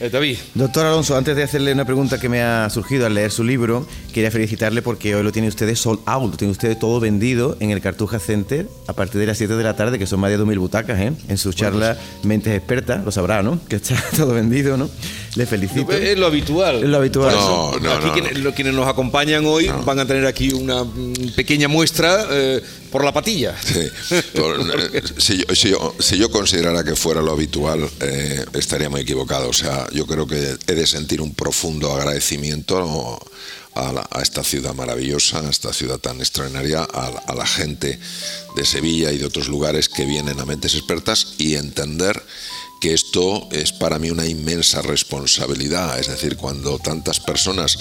Eh, 0.01 0.09
David. 0.09 0.39
Doctor 0.55 0.87
Alonso, 0.87 1.15
antes 1.15 1.37
de 1.37 1.43
hacerle 1.43 1.75
una 1.75 1.85
pregunta 1.85 2.19
que 2.19 2.31
me 2.31 2.41
ha 2.43 2.71
surgido 2.71 3.05
al 3.05 3.13
leer 3.13 3.31
su 3.31 3.45
libro, 3.45 3.87
quería 4.15 4.31
felicitarle 4.31 4.81
porque 4.81 5.15
hoy 5.15 5.23
lo 5.23 5.31
tiene 5.31 5.49
usted 5.49 5.75
sold 5.75 6.01
out, 6.07 6.31
lo 6.31 6.37
tiene 6.39 6.53
usted 6.53 6.79
todo 6.79 7.01
vendido 7.01 7.59
en 7.61 7.71
el 7.71 7.83
Cartuja 7.83 8.19
Center 8.19 8.67
a 8.87 8.95
partir 8.95 9.21
de 9.21 9.27
las 9.27 9.37
7 9.37 9.55
de 9.55 9.63
la 9.63 9.77
tarde, 9.77 9.99
que 9.99 10.07
son 10.07 10.21
más 10.21 10.31
de 10.31 10.39
2.000 10.39 10.59
butacas, 10.59 10.99
¿eh? 11.01 11.13
en 11.29 11.37
su 11.37 11.53
charla 11.53 11.99
Mentes 12.23 12.57
Expertas, 12.57 13.05
lo 13.05 13.13
sabrá, 13.13 13.43
¿no? 13.43 13.61
Que 13.69 13.77
está 13.77 13.95
todo 14.17 14.33
vendido, 14.33 14.79
¿no? 14.79 14.89
Le 15.37 15.47
felicito. 15.47 15.93
Es 15.93 16.19
lo 16.19 16.27
habitual. 16.27 16.83
Es 16.83 16.89
lo 16.89 16.97
habitual. 16.97 17.35
No, 17.35 17.79
no, 17.79 17.93
aquí 17.93 18.11
Quienes, 18.11 18.55
quienes, 18.55 18.75
nos 18.75 18.89
acompañan 18.89 19.45
hoy 19.47 19.71
van 19.85 19.99
a 19.99 20.07
tener 20.07 20.27
aquí 20.27 20.53
una 20.53 20.85
pequeña 21.37 21.69
muestra. 21.69 22.27
Eh, 22.31 22.63
por 22.91 23.05
la 23.05 23.13
patilla. 23.13 23.57
Eh, 24.93 25.03
si, 25.19 26.19
yo, 26.19 26.31
considerara 26.31 26.83
que 26.83 26.97
fuera 26.97 27.21
lo 27.21 27.33
habitual, 27.33 27.89
eh, 28.01 28.45
estaría 28.55 28.89
muy 28.89 29.03
equivocado. 29.03 29.49
O 29.49 29.53
sea, 29.53 29.87
yo 29.93 30.07
creo 30.07 30.27
que 30.27 30.57
he 30.67 30.75
de 30.75 30.87
sentir 30.87 31.21
un 31.21 31.35
profundo 31.35 31.93
agradecimiento 31.95 33.21
a, 33.75 34.23
esta 34.23 34.43
ciudad 34.43 34.75
maravillosa, 34.75 35.41
a 35.41 35.51
esta 35.51 35.73
ciudad 35.73 35.99
tan 35.99 36.19
extraordinaria, 36.21 36.83
a, 36.83 37.35
la 37.35 37.47
gente 37.47 37.99
de 38.57 38.65
Sevilla 38.65 39.13
y 39.13 39.19
de 39.19 39.27
otros 39.27 39.49
lugares 39.49 39.89
que 39.89 40.05
vienen 40.05 40.41
a 40.41 40.45
mentes 40.45 40.75
expertas 40.75 41.35
y 41.39 41.55
entender 41.55 42.21
que 42.81 42.95
esto 42.95 43.49
es 43.53 43.73
para 43.73 43.99
mí 43.99 44.11
una 44.11 44.27
inmensa 44.27 44.83
responsabilidad. 44.83 45.99
Es 46.01 46.09
decir, 46.09 46.37
cuando 46.37 46.79
tantas 46.79 47.21
personas 47.21 47.79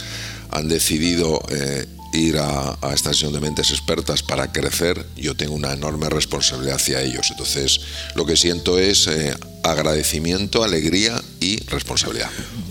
han 0.51 0.67
decidido 0.67 1.41
eh, 1.49 1.85
ir 2.13 2.37
a, 2.37 2.77
esta 2.93 3.13
sesión 3.13 3.33
de 3.33 3.39
mentes 3.39 3.71
expertas 3.71 4.23
para 4.23 4.51
crecer, 4.51 5.05
yo 5.15 5.35
tengo 5.35 5.53
una 5.53 5.73
enorme 5.73 6.09
responsabilidad 6.09 6.75
hacia 6.75 7.01
ellos. 7.01 7.27
Entonces, 7.31 7.81
lo 8.15 8.25
que 8.25 8.35
siento 8.35 8.77
es 8.77 9.07
eh, 9.07 9.33
agradecimiento, 9.63 10.63
alegría 10.63 11.19
y 11.39 11.57
responsabilidad. 11.67 12.29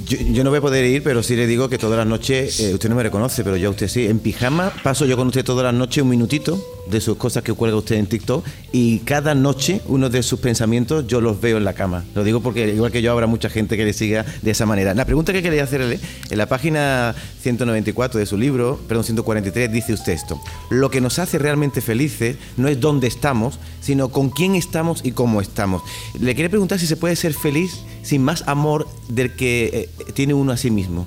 Yo, 0.09 0.43
no 0.43 0.49
voy 0.49 0.59
a 0.59 0.63
poder 0.63 0.87
ir, 0.87 1.03
pero 1.03 1.23
sí 1.23 1.37
le 1.37 1.47
digo 1.47 1.69
que 1.69 1.77
todas 1.77 1.99
las 1.99 2.07
noches, 2.07 2.61
eh, 2.61 2.73
usted 2.73 2.89
no 2.89 2.95
me 2.95 3.03
reconoce, 3.03 3.45
pero 3.45 3.57
yo 3.57 3.71
usted 3.71 3.89
sí, 3.89 4.07
en 4.07 4.21
pijama 4.21 4.73
paso 4.83 5.05
yo 5.05 5.19
con 5.19 5.29
usted 5.29 5.45
todas 5.45 5.65
las 5.65 5.75
noches 5.75 6.03
un 6.03 6.09
minutito 6.09 6.65
de 6.91 7.03
sus 7.03 7.19
cosas 7.19 7.43
que 7.43 7.53
cuelga 7.53 7.77
usted 7.77 7.97
en 7.97 8.07
TikTok 8.07 8.43
y 8.73 9.01
cada 9.01 9.35
noche 9.35 9.83
uno 9.87 10.09
de 10.09 10.23
sus 10.23 10.41
pensamientos 10.41 11.07
yo 11.07 11.21
los 11.21 11.41
veo 11.41 11.59
en 11.59 11.65
la 11.65 11.75
cama. 11.75 12.05
Lo 12.15 12.25
digo 12.25 12.41
porque 12.41 12.69
igual 12.69 12.91
que 12.91 13.03
yo 13.03 13.13
habrá 13.13 13.27
mucha 13.27 13.51
gente 13.51 13.77
que 13.77 13.85
le 13.85 13.93
siga 13.93 14.25
de 14.41 14.51
esa 14.51 14.65
manera. 14.65 14.95
La 14.95 15.05
pregunta 15.05 15.35
que 15.35 15.43
quería 15.43 15.65
hacerle, 15.65 16.01
en 16.31 16.39
la 16.39 16.47
página 16.47 17.15
194 17.43 18.19
de 18.19 18.25
su 18.25 18.39
libro, 18.39 18.81
perdón, 18.89 19.05
143, 19.05 19.71
dice 19.71 19.93
usted 19.93 20.13
esto. 20.15 20.41
Lo 20.71 20.91
que 20.91 21.03
nos 21.03 21.19
hace 21.19 21.39
realmente 21.39 21.83
felices 21.83 22.37
no 22.57 22.69
es 22.69 22.81
dónde 22.81 23.09
estamos, 23.09 23.59
sino 23.83 24.09
con 24.09 24.31
quién 24.31 24.55
estamos 24.55 25.01
y 25.05 25.13
cómo 25.13 25.43
estamos. 25.43 25.83
Le 26.19 26.35
quería 26.35 26.49
preguntar 26.49 26.78
si 26.79 26.87
se 26.87 26.97
puede 26.97 27.17
ser 27.17 27.35
feliz 27.35 27.73
sin 28.03 28.23
más 28.23 28.45
amor 28.47 28.89
del 29.09 29.35
que 29.35 29.89
eh, 29.99 30.13
tiene 30.13 30.35
uno 30.35 30.53
a 30.53 30.57
sí 30.57 30.71
mismo. 30.71 31.07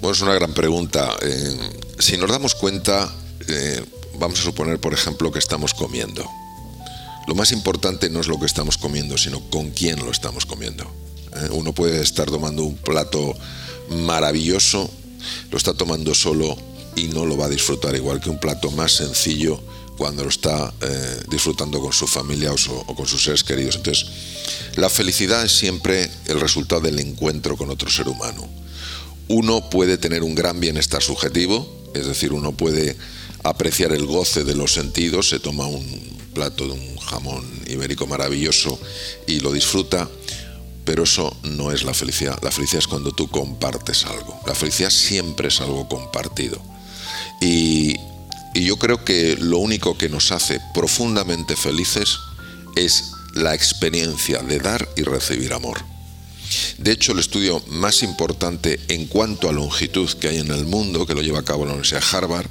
Bueno, 0.00 0.12
es 0.12 0.20
una 0.20 0.34
gran 0.34 0.52
pregunta. 0.52 1.16
Eh, 1.22 1.56
si 1.98 2.16
nos 2.16 2.30
damos 2.30 2.54
cuenta, 2.54 3.12
eh, 3.48 3.82
vamos 4.18 4.40
a 4.40 4.42
suponer, 4.42 4.78
por 4.78 4.92
ejemplo, 4.92 5.32
que 5.32 5.38
estamos 5.38 5.74
comiendo. 5.74 6.28
Lo 7.26 7.34
más 7.34 7.50
importante 7.52 8.08
no 8.08 8.20
es 8.20 8.28
lo 8.28 8.38
que 8.38 8.46
estamos 8.46 8.78
comiendo, 8.78 9.18
sino 9.18 9.40
con 9.50 9.70
quién 9.70 9.98
lo 10.04 10.10
estamos 10.10 10.46
comiendo. 10.46 10.84
¿eh? 11.34 11.48
Uno 11.50 11.72
puede 11.72 12.00
estar 12.00 12.30
tomando 12.30 12.62
un 12.62 12.76
plato 12.76 13.34
maravilloso, 13.90 14.88
lo 15.50 15.58
está 15.58 15.74
tomando 15.74 16.14
solo 16.14 16.56
y 16.96 17.08
no 17.08 17.26
lo 17.26 17.36
va 17.36 17.46
a 17.46 17.50
disfrutar 17.50 17.94
igual 17.94 18.20
que 18.20 18.30
un 18.30 18.40
plato 18.40 18.70
más 18.72 18.92
sencillo 18.92 19.60
cuando 19.96 20.24
lo 20.24 20.30
está 20.30 20.72
eh, 20.80 21.20
disfrutando 21.28 21.80
con 21.80 21.92
su 21.92 22.06
familia 22.06 22.52
o, 22.52 22.94
con 22.94 23.06
sus 23.06 23.22
seres 23.22 23.44
queridos. 23.44 23.76
Entonces, 23.76 24.06
la 24.76 24.90
felicidad 24.90 25.44
es 25.44 25.52
siempre 25.52 26.10
el 26.26 26.40
resultado 26.40 26.80
del 26.82 26.98
encuentro 26.98 27.56
con 27.56 27.70
otro 27.70 27.88
ser 27.90 28.08
humano. 28.08 28.48
Uno 29.28 29.70
puede 29.70 29.98
tener 29.98 30.22
un 30.22 30.34
gran 30.34 30.60
bienestar 30.60 31.02
subjetivo, 31.02 31.66
es 31.94 32.06
decir, 32.06 32.32
uno 32.32 32.52
puede 32.52 32.96
apreciar 33.42 33.92
el 33.92 34.06
goce 34.06 34.44
de 34.44 34.54
los 34.54 34.72
sentidos, 34.72 35.28
se 35.28 35.40
toma 35.40 35.66
un 35.66 35.84
plato 36.34 36.66
de 36.66 36.72
un 36.72 36.96
jamón 36.98 37.44
ibérico 37.66 38.06
maravilloso 38.06 38.78
y 39.26 39.40
lo 39.40 39.52
disfruta, 39.52 40.08
pero 40.84 41.04
eso 41.04 41.34
no 41.42 41.72
es 41.72 41.82
la 41.82 41.94
felicidad. 41.94 42.38
La 42.42 42.52
felicidad 42.52 42.80
es 42.80 42.86
cuando 42.86 43.12
tú 43.12 43.28
compartes 43.28 44.04
algo. 44.04 44.38
La 44.46 44.54
felicidad 44.54 44.90
siempre 44.90 45.48
es 45.48 45.60
algo 45.60 45.88
compartido. 45.88 46.75
Y, 47.40 47.96
yo 48.54 48.78
creo 48.78 49.04
que 49.04 49.36
lo 49.36 49.58
único 49.58 49.98
que 49.98 50.08
nos 50.08 50.32
hace 50.32 50.60
profundamente 50.72 51.56
felices 51.56 52.16
es 52.74 53.12
la 53.34 53.54
experiencia 53.54 54.38
de 54.38 54.58
dar 54.58 54.88
y 54.96 55.02
recibir 55.02 55.52
amor. 55.52 55.84
De 56.78 56.92
hecho, 56.92 57.12
el 57.12 57.18
estudio 57.18 57.62
más 57.68 58.02
importante 58.02 58.80
en 58.88 59.06
cuanto 59.06 59.48
a 59.48 59.52
longitud 59.52 60.10
que 60.14 60.28
hay 60.28 60.38
en 60.38 60.50
el 60.50 60.64
mundo, 60.64 61.06
que 61.06 61.14
lo 61.14 61.22
lleva 61.22 61.40
a 61.40 61.44
cabo 61.44 61.64
la 61.64 61.72
Universidad 61.72 62.02
Harvard, 62.12 62.48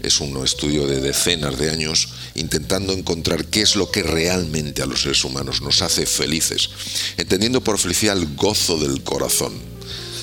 es 0.00 0.20
un 0.20 0.42
estudio 0.42 0.86
de 0.86 1.00
decenas 1.00 1.58
de 1.58 1.70
años 1.70 2.08
intentando 2.34 2.92
encontrar 2.92 3.46
qué 3.46 3.62
es 3.62 3.76
lo 3.76 3.90
que 3.90 4.02
realmente 4.02 4.82
a 4.82 4.86
los 4.86 5.02
seres 5.02 5.24
humanos 5.24 5.60
nos 5.60 5.82
hace 5.82 6.06
felices, 6.06 6.70
entendiendo 7.16 7.62
por 7.62 7.78
felicidad 7.78 8.16
el 8.16 8.34
gozo 8.36 8.78
del 8.78 9.02
corazón. 9.02 9.71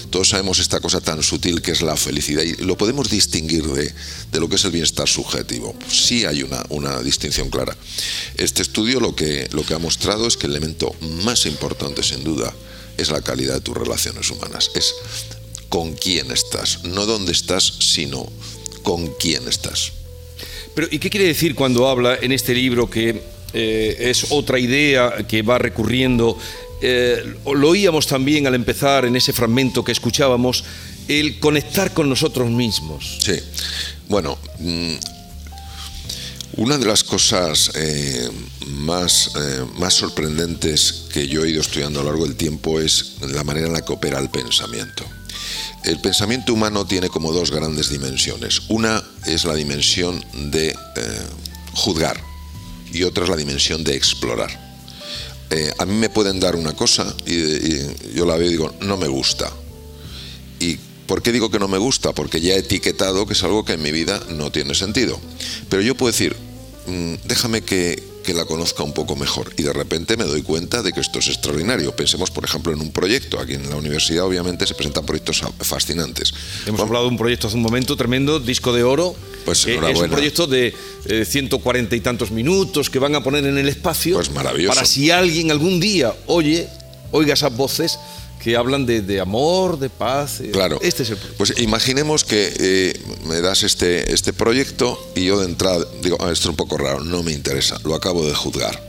Todos 0.09 0.29
sabemos 0.29 0.59
esta 0.59 0.79
cosa 0.79 1.01
tan 1.01 1.21
sutil 1.21 1.61
que 1.61 1.71
es 1.71 1.81
la 1.81 1.95
felicidad 1.95 2.43
y 2.43 2.55
lo 2.63 2.77
podemos 2.77 3.09
distinguir 3.09 3.63
de, 3.65 3.93
lo 4.39 4.49
que 4.49 4.55
es 4.55 4.65
el 4.65 4.71
bienestar 4.71 5.07
subjetivo. 5.07 5.75
Sí 5.87 6.25
hay 6.25 6.41
una, 6.41 6.63
una 6.69 6.99
distinción 7.01 7.49
clara. 7.49 7.75
Este 8.35 8.61
estudio 8.61 8.99
lo 8.99 9.15
que, 9.15 9.47
lo 9.51 9.63
que 9.63 9.75
ha 9.75 9.79
mostrado 9.79 10.27
es 10.27 10.35
que 10.35 10.47
el 10.47 10.53
elemento 10.53 10.95
más 11.23 11.45
importante, 11.45 12.01
sin 12.01 12.23
duda, 12.23 12.53
es 12.97 13.11
la 13.11 13.21
calidad 13.21 13.55
de 13.55 13.61
tus 13.61 13.77
relaciones 13.77 14.29
humanas. 14.31 14.71
Es 14.75 14.93
con 15.69 15.93
quién 15.93 16.31
estás, 16.31 16.83
no 16.83 17.05
dónde 17.05 17.31
estás, 17.31 17.63
sino 17.79 18.27
con 18.81 19.07
quién 19.19 19.47
estás. 19.47 19.91
Pero, 20.73 20.87
¿y 20.89 20.99
qué 20.99 21.09
quiere 21.09 21.27
decir 21.27 21.55
cuando 21.55 21.87
habla 21.87 22.17
en 22.19 22.31
este 22.31 22.53
libro 22.53 22.89
que 22.89 23.21
eh, 23.53 23.97
es 23.99 24.27
otra 24.29 24.59
idea 24.59 25.27
que 25.27 25.43
va 25.43 25.59
recurriendo? 25.59 26.37
Eh, 26.81 27.35
lo 27.45 27.69
oíamos 27.69 28.07
también 28.07 28.47
al 28.47 28.55
empezar 28.55 29.05
en 29.05 29.15
ese 29.15 29.33
fragmento 29.33 29.83
que 29.83 29.91
escuchábamos, 29.91 30.63
el 31.07 31.39
conectar 31.39 31.93
con 31.93 32.09
nosotros 32.09 32.49
mismos. 32.49 33.17
Sí, 33.19 33.39
bueno, 34.07 34.37
mm, 34.59 34.93
una 36.57 36.77
de 36.77 36.85
las 36.85 37.03
cosas 37.03 37.71
eh, 37.75 38.29
más, 38.67 39.31
más 39.77 39.93
sorprendentes 39.93 41.05
que 41.11 41.27
yo 41.27 41.43
he 41.43 41.49
ido 41.49 41.61
estudiando 41.61 41.99
a 41.99 42.03
lo 42.03 42.09
largo 42.09 42.25
del 42.25 42.35
tiempo 42.35 42.79
es 42.79 43.15
la 43.21 43.43
manera 43.43 43.67
en 43.67 43.73
la 43.73 43.81
que 43.83 43.93
opera 43.93 44.19
el 44.19 44.29
pensamiento. 44.29 45.05
El 45.83 45.99
pensamiento 46.01 46.53
humano 46.53 46.85
tiene 46.85 47.09
como 47.09 47.31
dos 47.31 47.51
grandes 47.51 47.89
dimensiones. 47.89 48.63
Una 48.67 49.01
es 49.25 49.45
la 49.45 49.55
dimensión 49.55 50.23
de 50.51 50.69
eh, 50.69 50.75
juzgar 51.73 52.21
y 52.91 53.03
otra 53.03 53.23
es 53.23 53.29
la 53.29 53.37
dimensión 53.37 53.83
de 53.83 53.95
explorar. 53.95 54.68
Eh, 55.51 55.73
a 55.77 55.85
mí 55.85 55.95
me 55.95 56.09
pueden 56.09 56.39
dar 56.39 56.55
una 56.55 56.73
cosa 56.73 57.15
y, 57.25 58.13
yo 58.13 58.25
la 58.25 58.37
veo 58.37 58.47
y 58.47 58.51
digo, 58.51 58.73
no 58.81 58.97
me 58.97 59.07
gusta. 59.07 59.51
¿Y 60.59 60.77
por 61.07 61.21
qué 61.21 61.31
digo 61.31 61.49
que 61.49 61.59
no 61.59 61.67
me 61.67 61.77
gusta? 61.77 62.13
Porque 62.13 62.39
ya 62.39 62.53
he 62.53 62.59
etiquetado 62.59 63.25
que 63.25 63.33
es 63.33 63.43
algo 63.43 63.65
que 63.65 63.73
en 63.73 63.81
mi 63.81 63.91
vida 63.91 64.21
no 64.29 64.51
tiene 64.51 64.75
sentido. 64.75 65.19
Pero 65.69 65.81
yo 65.81 65.95
puedo 65.95 66.11
decir, 66.11 66.35
mm, 66.87 67.13
déjame 67.25 67.61
que, 67.61 68.03
que 68.23 68.33
la 68.35 68.45
conozca 68.45 68.83
un 68.83 68.93
poco 68.93 69.15
mejor. 69.15 69.51
Y 69.57 69.63
de 69.63 69.73
repente 69.73 70.17
me 70.17 70.23
doy 70.23 70.43
cuenta 70.43 70.83
de 70.83 70.93
que 70.93 70.99
esto 70.99 71.17
es 71.17 71.27
extraordinario. 71.29 71.95
Pensemos, 71.95 72.29
por 72.29 72.43
ejemplo, 72.43 72.71
en 72.71 72.79
un 72.79 72.91
proyecto. 72.91 73.39
Aquí 73.39 73.53
en 73.53 73.67
la 73.69 73.75
universidad, 73.75 74.25
obviamente, 74.25 74.67
se 74.67 74.75
presentan 74.75 75.05
proyectos 75.05 75.41
fascinantes. 75.59 76.33
Hemos 76.67 76.81
hablado 76.81 77.05
de 77.05 77.11
un 77.11 77.17
proyecto 77.17 77.47
hace 77.47 77.55
un 77.55 77.63
momento 77.63 77.95
tremendo, 77.97 78.39
Disco 78.39 78.71
de 78.71 78.83
Oro. 78.83 79.15
Pues 79.49 79.65
es 79.65 79.99
un 79.99 80.09
proyecto 80.09 80.45
de 80.45 80.73
140 81.25 81.95
eh, 81.95 81.97
y 81.97 82.01
tantos 82.01 82.29
minutos 82.29 82.89
que 82.89 82.99
van 82.99 83.15
a 83.15 83.23
poner 83.23 83.45
en 83.45 83.57
el 83.57 83.67
espacio. 83.67 84.15
Pues 84.15 84.31
maravilloso. 84.31 84.75
Para 84.75 84.85
si 84.85 85.09
alguien 85.09 85.49
algún 85.49 85.79
día 85.79 86.13
oye, 86.27 86.67
oiga 87.11 87.33
esas 87.33 87.55
voces 87.55 87.97
que 88.43 88.55
hablan 88.55 88.85
de, 88.85 89.19
amor, 89.19 89.79
de 89.79 89.89
paz. 89.89 90.39
Eh, 90.39 90.51
claro. 90.51 90.79
Este 90.81 91.03
es 91.03 91.09
el 91.09 91.17
Pues 91.37 91.55
imaginemos 91.57 92.23
que 92.23 92.53
eh, 92.59 93.01
me 93.25 93.41
das 93.41 93.63
este, 93.63 94.13
este 94.13 94.33
proyecto 94.33 94.99
y 95.15 95.25
yo 95.25 95.39
de 95.39 95.45
entrada 95.45 95.83
digo, 96.03 96.17
ah, 96.19 96.31
esto 96.31 96.43
es 96.43 96.49
un 96.51 96.55
poco 96.55 96.77
raro, 96.77 97.03
no 97.03 97.23
me 97.23 97.31
interesa, 97.31 97.79
lo 97.83 97.95
acabo 97.95 98.25
de 98.25 98.33
juzgar. 98.33 98.87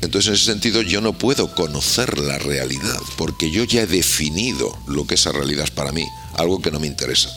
Entonces, 0.00 0.28
en 0.28 0.34
ese 0.34 0.44
sentido, 0.44 0.80
yo 0.82 1.00
no 1.00 1.12
puedo 1.12 1.52
conocer 1.56 2.18
la 2.20 2.38
realidad, 2.38 3.00
porque 3.16 3.50
yo 3.50 3.64
ya 3.64 3.82
he 3.82 3.86
definido 3.86 4.78
lo 4.86 5.08
que 5.08 5.16
esa 5.16 5.32
realidad 5.32 5.64
es 5.64 5.72
para 5.72 5.90
mí, 5.90 6.06
algo 6.38 6.62
que 6.62 6.70
no 6.70 6.80
me 6.80 6.86
interesa. 6.86 7.30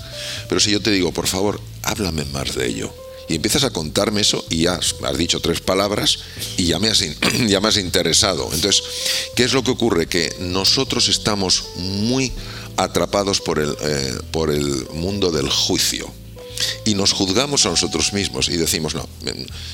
Pero 0.47 0.61
si 0.61 0.71
yo 0.71 0.81
te 0.81 0.91
digo, 0.91 1.11
por 1.11 1.27
favor, 1.27 1.59
háblame 1.83 2.25
más 2.25 2.55
de 2.55 2.67
ello, 2.67 2.93
y 3.27 3.35
empiezas 3.35 3.63
a 3.63 3.69
contarme 3.69 4.21
eso 4.21 4.43
y 4.49 4.63
ya 4.63 4.73
has, 4.73 5.17
dicho 5.17 5.39
tres 5.39 5.61
palabras 5.61 6.19
y 6.57 6.65
ya 6.65 6.79
me, 6.79 6.89
has, 6.89 6.99
ya 7.47 7.61
interesado. 7.79 8.49
Entonces, 8.53 8.83
¿qué 9.35 9.43
es 9.43 9.53
lo 9.53 9.63
que 9.63 9.71
ocurre? 9.71 10.07
Que 10.07 10.35
nosotros 10.39 11.07
estamos 11.07 11.63
muy 11.77 12.31
atrapados 12.75 13.39
por 13.39 13.59
el, 13.59 13.75
eh, 13.81 14.17
por 14.31 14.51
el 14.51 14.87
mundo 14.93 15.31
del 15.31 15.49
juicio 15.49 16.11
y 16.85 16.95
nos 16.95 17.13
juzgamos 17.13 17.65
a 17.65 17.69
nosotros 17.69 18.13
mismos 18.13 18.49
y 18.49 18.57
decimos, 18.57 18.95
no, 18.95 19.07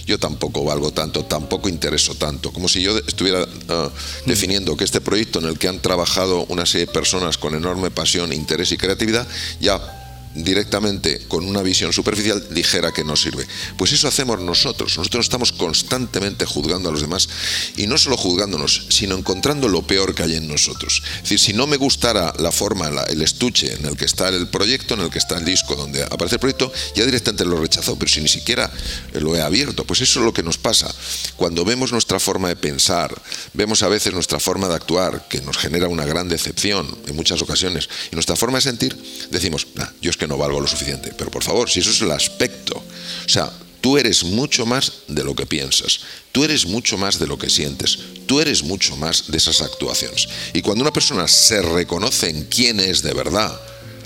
yo 0.06 0.20
tampoco 0.20 0.64
valgo 0.64 0.92
tanto, 0.92 1.26
tampoco 1.26 1.70
intereso 1.70 2.16
tanto, 2.16 2.52
como 2.52 2.68
si 2.68 2.82
yo 2.82 2.98
estuviera 2.98 3.48
ah, 3.70 3.90
definiendo 4.26 4.76
que 4.78 4.84
este 4.84 5.02
proyecto 5.02 5.40
en 5.40 5.46
el 5.46 5.58
que 5.58 5.68
han 5.68 5.80
trabajado 5.80 6.46
una 6.50 6.66
serie 6.66 6.88
de 6.88 6.94
personas 6.94 7.38
con 7.38 7.56
enorme 7.56 7.92
pasión, 7.92 8.34
interés 8.34 8.72
y 8.72 8.78
creatividad, 8.78 9.28
ya 9.60 9.97
directamente 10.44 11.26
con 11.28 11.46
una 11.46 11.62
visión 11.62 11.94
superficial 11.94 12.48
dijera 12.52 12.92
que 12.92 13.04
no 13.04 13.16
sirve. 13.16 13.48
Pues 13.78 13.92
eso 13.92 14.08
hacemos 14.08 14.40
nosotros. 14.40 14.98
Nosotros 14.98 15.26
estamos 15.26 15.52
constantemente 15.52 16.46
juzgando 16.46 16.90
a 16.90 16.92
los 16.92 17.02
demás 17.02 17.28
y 17.76 17.88
no 17.88 17.98
solo 17.98 18.18
juzgándonos, 18.18 18.88
sino 18.90 19.16
encontrando 19.16 19.68
lo 19.68 19.82
peor 19.82 20.16
que 20.16 20.24
hay 20.24 20.36
en 20.36 20.48
nosotros. 20.48 21.02
Es 21.18 21.22
decir, 21.24 21.40
si 21.40 21.54
no 21.54 21.68
me 21.68 21.78
gustara 21.78 22.34
la 22.40 22.52
forma, 22.52 22.88
el 23.10 23.22
estuche 23.22 23.74
en 23.74 23.86
el 23.86 23.98
que 23.98 24.06
está 24.06 24.30
el 24.30 24.48
proyecto, 24.48 24.94
en 24.94 25.02
el 25.02 25.10
que 25.10 25.20
está 25.20 25.38
el 25.38 25.46
disco 25.46 25.76
donde 25.76 26.04
aparece 26.04 26.36
el 26.36 26.40
proyecto, 26.40 26.72
ya 26.96 27.06
directamente 27.06 27.46
lo 27.46 27.60
rechazo, 27.60 27.98
pero 27.98 28.10
si 28.10 28.22
ni 28.22 28.28
siquiera 28.28 28.72
lo 29.14 29.36
he 29.36 29.42
abierto, 29.42 29.84
pues 29.86 30.02
eso 30.02 30.20
es 30.20 30.26
lo 30.26 30.34
que 30.34 30.44
nos 30.44 30.58
pasa. 30.58 30.94
Cuando 31.36 31.66
vemos 31.66 31.92
nuestra 31.92 32.20
forma 32.20 32.48
de 32.50 32.56
pensar, 32.56 33.20
vemos 33.54 33.84
a 33.84 33.88
veces 33.88 34.14
nuestra 34.14 34.40
forma 34.40 34.68
de 34.68 34.76
actuar, 34.76 35.28
que 35.28 35.42
nos 35.42 35.58
genera 35.58 35.88
una 35.88 36.06
gran 36.06 36.28
decepción 36.28 36.98
en 37.08 37.16
muchas 37.16 37.42
ocasiones, 37.42 37.90
y 38.12 38.16
nuestra 38.16 38.36
forma 38.36 38.58
de 38.58 38.64
sentir, 38.64 38.98
decimos, 39.32 39.68
yo 40.02 40.10
es 40.10 40.18
que 40.18 40.27
no 40.28 40.38
valgo 40.38 40.60
lo 40.60 40.68
suficiente. 40.68 41.14
Pero 41.18 41.32
por 41.32 41.44
favor, 41.44 41.70
si 41.70 41.80
eso 41.80 41.92
es 41.92 42.02
el 42.02 42.12
aspecto, 42.12 42.76
o 42.78 43.30
sea, 43.30 43.52
tú 43.82 43.98
eres 43.98 44.24
mucho 44.24 44.66
más 44.66 45.04
de 45.08 45.24
lo 45.24 45.36
que 45.36 45.46
piensas, 45.46 46.02
tú 46.32 46.44
eres 46.44 46.66
mucho 46.66 46.98
más 46.98 47.20
de 47.20 47.28
lo 47.28 47.38
que 47.38 47.50
sientes, 47.50 48.00
tú 48.26 48.40
eres 48.40 48.64
mucho 48.64 48.96
más 48.98 49.32
de 49.32 49.38
esas 49.38 49.62
actuaciones. 49.62 50.28
Y 50.54 50.62
cuando 50.62 50.84
una 50.84 50.94
persona 50.94 51.28
se 51.28 51.62
reconoce 51.62 52.30
en 52.30 52.44
quién 52.46 52.80
es 52.80 53.02
de 53.02 53.14
verdad, 53.14 53.60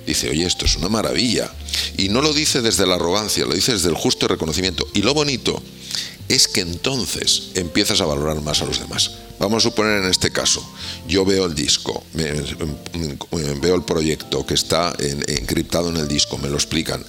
dice, 0.05 0.29
oye, 0.29 0.45
esto 0.45 0.65
es 0.65 0.75
una 0.75 0.89
maravilla. 0.89 1.51
Y 1.97 2.09
no 2.09 2.21
lo 2.21 2.33
dice 2.33 2.61
desde 2.61 2.85
la 2.85 2.95
arrogancia, 2.95 3.45
lo 3.45 3.53
dice 3.53 3.73
desde 3.73 3.89
el 3.89 3.95
justo 3.95 4.27
reconocimiento. 4.27 4.87
Y 4.93 5.01
lo 5.01 5.13
bonito 5.13 5.61
es 6.35 6.47
que 6.47 6.61
entonces 6.61 7.51
empiezas 7.55 8.01
a 8.01 8.05
valorar 8.05 8.41
más 8.41 8.61
a 8.61 8.65
los 8.65 8.79
demás. 8.79 9.11
Vamos 9.39 9.65
a 9.65 9.69
suponer 9.69 10.03
en 10.03 10.09
este 10.09 10.31
caso, 10.31 10.63
yo 11.07 11.25
veo 11.25 11.45
el 11.45 11.55
disco, 11.55 12.03
veo 12.13 13.75
el 13.75 13.83
proyecto 13.83 14.45
que 14.45 14.53
está 14.53 14.95
encriptado 14.99 15.89
en 15.89 15.97
el 15.97 16.07
disco, 16.07 16.37
me 16.37 16.49
lo 16.49 16.55
explican 16.55 17.03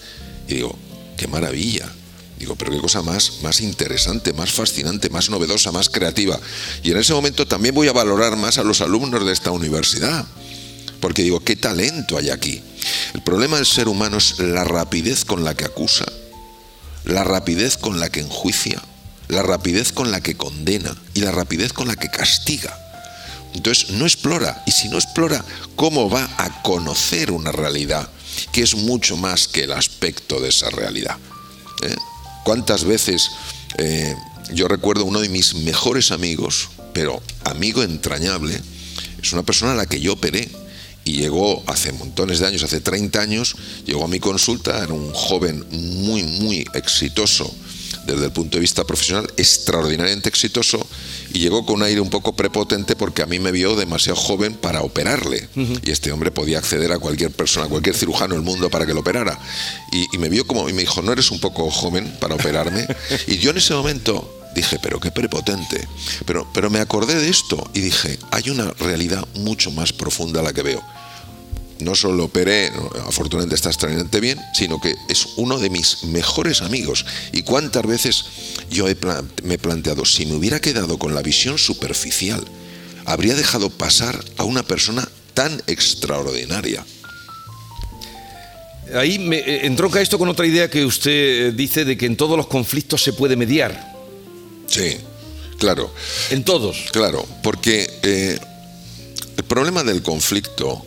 y 0.49 0.55
digo, 0.55 0.77
qué 1.17 1.27
maravilla. 1.29 1.91
Digo, 2.39 2.57
pero 2.57 2.73
qué 2.73 2.79
cosa 2.79 3.03
más, 3.03 3.35
más 3.45 3.61
interesante, 3.61 4.33
más 4.33 4.51
fascinante, 4.51 5.09
más 5.11 5.31
novedosa, 5.31 5.71
más 5.71 5.89
creativa. 5.89 6.41
Y 6.83 6.91
en 6.91 6.97
ese 6.97 7.13
momento 7.13 7.47
también 7.47 7.73
voy 7.73 7.87
a 7.87 7.93
valorar 7.93 8.37
más 8.37 8.59
a 8.59 8.65
los 8.65 8.81
alumnos 8.81 9.25
de 9.25 9.33
esta 9.33 9.53
universidad. 9.53 10.27
Porque 11.01 11.23
digo, 11.23 11.39
qué 11.39 11.55
talento 11.55 12.19
hay 12.19 12.31
aquí. 12.31 12.61
El 13.15 13.23
problema 13.23 13.59
del 13.59 13.67
ser 13.67 13.87
humano 13.87 14.17
es 14.17 14.41
la 14.41 14.65
rapidez 14.65 15.25
con 15.25 15.45
la 15.45 15.55
que 15.55 15.67
acusa, 15.67 16.07
la 17.05 17.23
rapidez 17.23 17.77
con 17.77 18.01
la 18.01 18.11
que 18.11 18.21
enjuicia, 18.21 18.83
la 19.29 19.43
rapidez 19.43 19.93
con 19.93 20.11
la 20.11 20.21
que 20.21 20.37
condena 20.37 20.97
y 21.15 21.21
la 21.21 21.33
rapidez 21.33 21.73
con 21.73 21.89
la 21.89 21.97
que 21.97 22.11
castiga. 22.11 22.79
Entonces 23.55 23.91
no 23.91 24.05
explora, 24.05 24.63
y 24.67 24.73
si 24.73 24.89
no 24.89 24.97
explora, 24.97 25.45
¿cómo 25.77 26.09
va 26.09 26.29
a 26.39 26.63
conocer 26.63 27.31
una 27.31 27.53
realidad 27.53 28.09
que 28.51 28.63
es 28.63 28.75
mucho 28.75 29.17
más 29.17 29.47
que 29.47 29.65
el 29.65 29.73
aspecto 29.73 30.41
de 30.41 30.49
esa 30.49 30.71
realidad? 30.71 31.17
¿Eh? 31.83 31.95
¿Cuántas 32.45 32.85
veces 32.85 33.31
eh, 33.79 34.17
yo 34.53 34.69
recuerdo 34.69 35.05
uno 35.05 35.21
de 35.21 35.29
mis 35.29 35.55
mejores 35.55 36.13
amigos, 36.13 36.69
pero 36.93 37.23
amigo 37.45 37.83
entrañable, 37.83 38.61
es 39.23 39.33
una 39.33 39.43
persona 39.43 39.73
a 39.73 39.77
la 39.77 39.87
que 39.87 40.01
yo 40.01 40.15
operé 40.15 40.49
y 41.05 41.13
llegó 41.15 41.63
hace 41.67 41.93
montones 41.93 42.39
de 42.39 42.47
años, 42.47 42.63
hace 42.63 42.81
30 42.81 43.21
años, 43.21 43.57
llegó 43.87 44.05
a 44.05 44.09
mi 44.09 44.21
consulta, 44.21 44.83
era 44.83 44.93
un 44.93 45.13
joven 45.13 45.65
muy, 45.71 46.23
muy 46.23 46.67
exitoso 46.75 47.53
desde 48.07 48.27
el 48.27 48.33
punto 48.33 48.57
de 48.57 48.61
vista 48.61 48.85
profesional, 48.85 49.31
extraordinariamente 49.37 50.29
exitoso, 50.29 50.87
y 51.33 51.39
llegó 51.39 51.65
con 51.65 51.77
un 51.77 51.83
aire 51.83 52.01
un 52.01 52.11
poco 52.11 52.35
prepotente 52.35 52.97
porque 52.97 53.23
a 53.23 53.27
mí 53.27 53.39
me 53.39 53.53
vio 53.53 53.75
demasiado 53.77 54.17
joven 54.17 54.55
para 54.55 54.83
operarle. 54.83 55.49
Y 55.85 55.91
este 55.91 56.13
hombre 56.13 56.31
podía 56.31 56.59
acceder 56.59 56.93
a 56.93 56.99
cualquier 56.99 57.31
persona, 57.31 57.67
a 57.67 57.69
cualquier 57.69 57.97
cirujano 57.97 58.35
del 58.35 58.43
mundo 58.43 58.71
para 58.71 58.87
que 58.87 58.95
lo 58.95 59.01
operara. 59.01 59.39
Y, 59.93 60.19
me 60.19 60.29
vio 60.29 60.47
como, 60.47 60.69
y 60.69 60.73
me 60.73 60.83
dijo, 60.83 61.03
¿no 61.03 61.13
eres 61.13 61.31
un 61.31 61.41
poco 61.41 61.71
joven 61.71 62.17
para 62.21 62.35
operarme? 62.35 62.87
y 63.27 63.39
yo 63.39 63.51
en 63.51 63.59
ese 63.59 63.75
momento 63.75 64.43
dije, 64.55 64.79
pero 64.83 65.01
qué 65.01 65.11
prepotente. 65.11 65.89
Pero, 66.27 66.47
pero 66.53 66.71
me 66.71 66.81
acordé 66.81 67.15
de 67.15 67.29
esto 67.29 67.71
y 67.75 67.81
dije, 67.81 68.19
hay 68.31 68.51
una 68.51 68.71
realidad 68.73 69.27
mucho 69.35 69.71
más 69.71 69.93
profunda 69.93 70.43
la 70.43 70.53
que 70.53 70.63
veo 70.63 70.83
no 71.83 71.95
solo 71.95 72.25
operé, 72.25 72.71
afortunadamente 73.07 73.57
está 73.57 73.69
extraordinariamente 73.69 74.21
bien, 74.21 74.39
sino 74.55 74.81
que 74.81 74.95
es 75.09 75.27
uno 75.37 75.59
de 75.59 75.71
mis 75.71 76.05
mejores 76.05 76.63
amigos. 76.63 77.05
Y 77.33 77.43
cuántas 77.43 77.87
veces 77.87 78.25
yo 78.71 78.87
me 79.43 79.55
he 79.55 79.59
planteado, 79.59 80.05
si 80.05 80.27
me 80.27 80.35
hubiera 80.35 80.61
quedado 80.61 80.99
con 80.99 81.15
la 81.15 81.23
visión 81.23 81.59
superficial, 81.59 82.45
habría 83.05 83.35
dejado 83.35 83.71
pasar 83.71 84.23
a 84.37 84.45
una 84.45 84.63
persona 84.63 85.09
tan 85.35 85.63
extraordinaria. 85.67 86.85
Ahí 88.95 89.19
me 89.19 89.39
eh, 89.39 89.67
entronca 89.67 90.01
esto 90.01 90.19
con 90.19 90.29
otra 90.29 90.47
idea 90.47 90.69
que 90.69 90.85
usted 90.85 91.11
eh, 91.49 91.53
dice 91.53 91.85
de 91.85 91.97
que 91.97 92.07
en 92.07 92.17
todos 92.17 92.37
los 92.37 92.47
conflictos 92.47 93.03
se 93.03 93.13
puede 93.13 93.37
mediar. 93.37 93.93
Sí, 94.67 94.97
claro. 95.59 95.93
En 96.31 96.45
todos. 96.45 96.89
Claro, 96.93 97.27
porque 97.43 97.89
eh, 98.03 98.39
el 99.37 99.45
problema 99.45 99.85
del 99.85 100.03
conflicto 100.03 100.85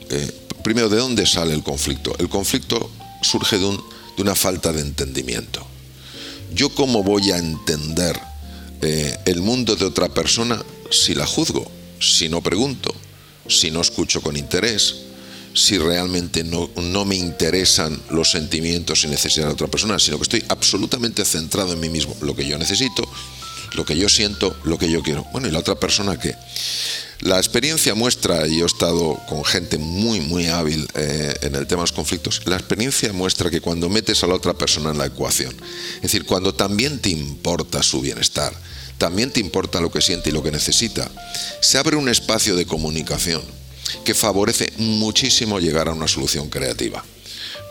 Primero, 0.65 0.89
¿de 0.89 0.97
dónde 0.97 1.27
sale 1.27 1.53
el 1.53 1.61
conflicto? 1.61 2.15
El 2.17 2.27
conflicto 2.27 2.89
surge 3.21 3.59
de, 3.59 3.77
una 4.17 4.33
falta 4.33 4.73
de 4.73 4.81
entendimiento. 4.81 5.63
¿Yo 6.55 6.69
cómo 6.69 7.03
voy 7.03 7.29
a 7.29 7.37
entender 7.37 8.19
eh, 8.81 9.15
el 9.25 9.41
mundo 9.41 9.75
de 9.75 9.85
otra 9.85 10.09
persona 10.09 10.59
si 10.89 11.13
la 11.13 11.27
juzgo, 11.27 11.71
si 11.99 12.29
no 12.29 12.41
pregunto, 12.41 12.91
si 13.47 13.69
no 13.69 13.79
escucho 13.79 14.21
con 14.21 14.37
interés, 14.37 14.95
si 15.53 15.77
realmente 15.77 16.43
no, 16.43 16.71
no, 16.77 17.05
me 17.05 17.15
interesan 17.15 18.01
los 18.09 18.31
sentimientos 18.31 19.03
y 19.03 19.07
necesidades 19.07 19.51
de 19.51 19.53
otra 19.53 19.67
persona, 19.67 19.99
sino 19.99 20.17
que 20.17 20.23
estoy 20.23 20.43
absolutamente 20.49 21.25
centrado 21.25 21.73
en 21.73 21.79
mí 21.79 21.89
mismo, 21.89 22.17
lo 22.21 22.35
que 22.35 22.47
yo 22.47 22.57
necesito, 22.57 23.07
lo 23.75 23.85
que 23.85 23.95
yo 23.95 24.09
siento, 24.09 24.57
lo 24.63 24.79
que 24.79 24.89
yo 24.89 25.03
quiero. 25.03 25.27
Bueno, 25.31 25.47
¿y 25.47 25.51
la 25.51 25.59
otra 25.59 25.75
persona 25.75 26.17
qué? 26.17 26.33
La 27.21 27.37
experiencia 27.37 27.95
muestra, 27.95 28.45
y 28.45 28.57
yo 28.57 28.65
he 28.65 28.67
estado 28.67 29.19
con 29.27 29.45
gente 29.45 29.77
muy, 29.77 30.19
muy 30.19 30.47
hábil 30.47 30.87
eh, 30.95 31.33
en 31.41 31.55
el 31.55 31.65
tema 31.65 31.81
de 31.81 31.83
los 31.83 31.93
conflictos, 31.93 32.41
la 32.45 32.57
experiencia 32.57 33.13
muestra 33.13 33.49
que 33.49 33.61
cuando 33.61 33.89
metes 33.89 34.23
a 34.23 34.27
la 34.27 34.35
otra 34.35 34.53
persona 34.53 34.91
en 34.91 34.97
la 34.97 35.05
ecuación, 35.05 35.55
es 35.95 36.01
decir, 36.01 36.25
cuando 36.25 36.53
también 36.53 36.99
te 36.99 37.09
importa 37.09 37.81
su 37.83 38.01
bienestar, 38.01 38.53
también 38.97 39.31
te 39.31 39.39
importa 39.39 39.79
lo 39.79 39.91
que 39.91 40.01
siente 40.01 40.29
y 40.29 40.33
lo 40.33 40.43
que 40.43 40.51
necesita, 40.51 41.09
se 41.61 41.77
abre 41.77 41.95
un 41.95 42.09
espacio 42.09 42.55
de 42.55 42.65
comunicación 42.65 43.41
que 44.03 44.13
favorece 44.13 44.73
muchísimo 44.77 45.59
llegar 45.59 45.87
a 45.87 45.93
una 45.93 46.07
solución 46.07 46.49
creativa. 46.49 47.03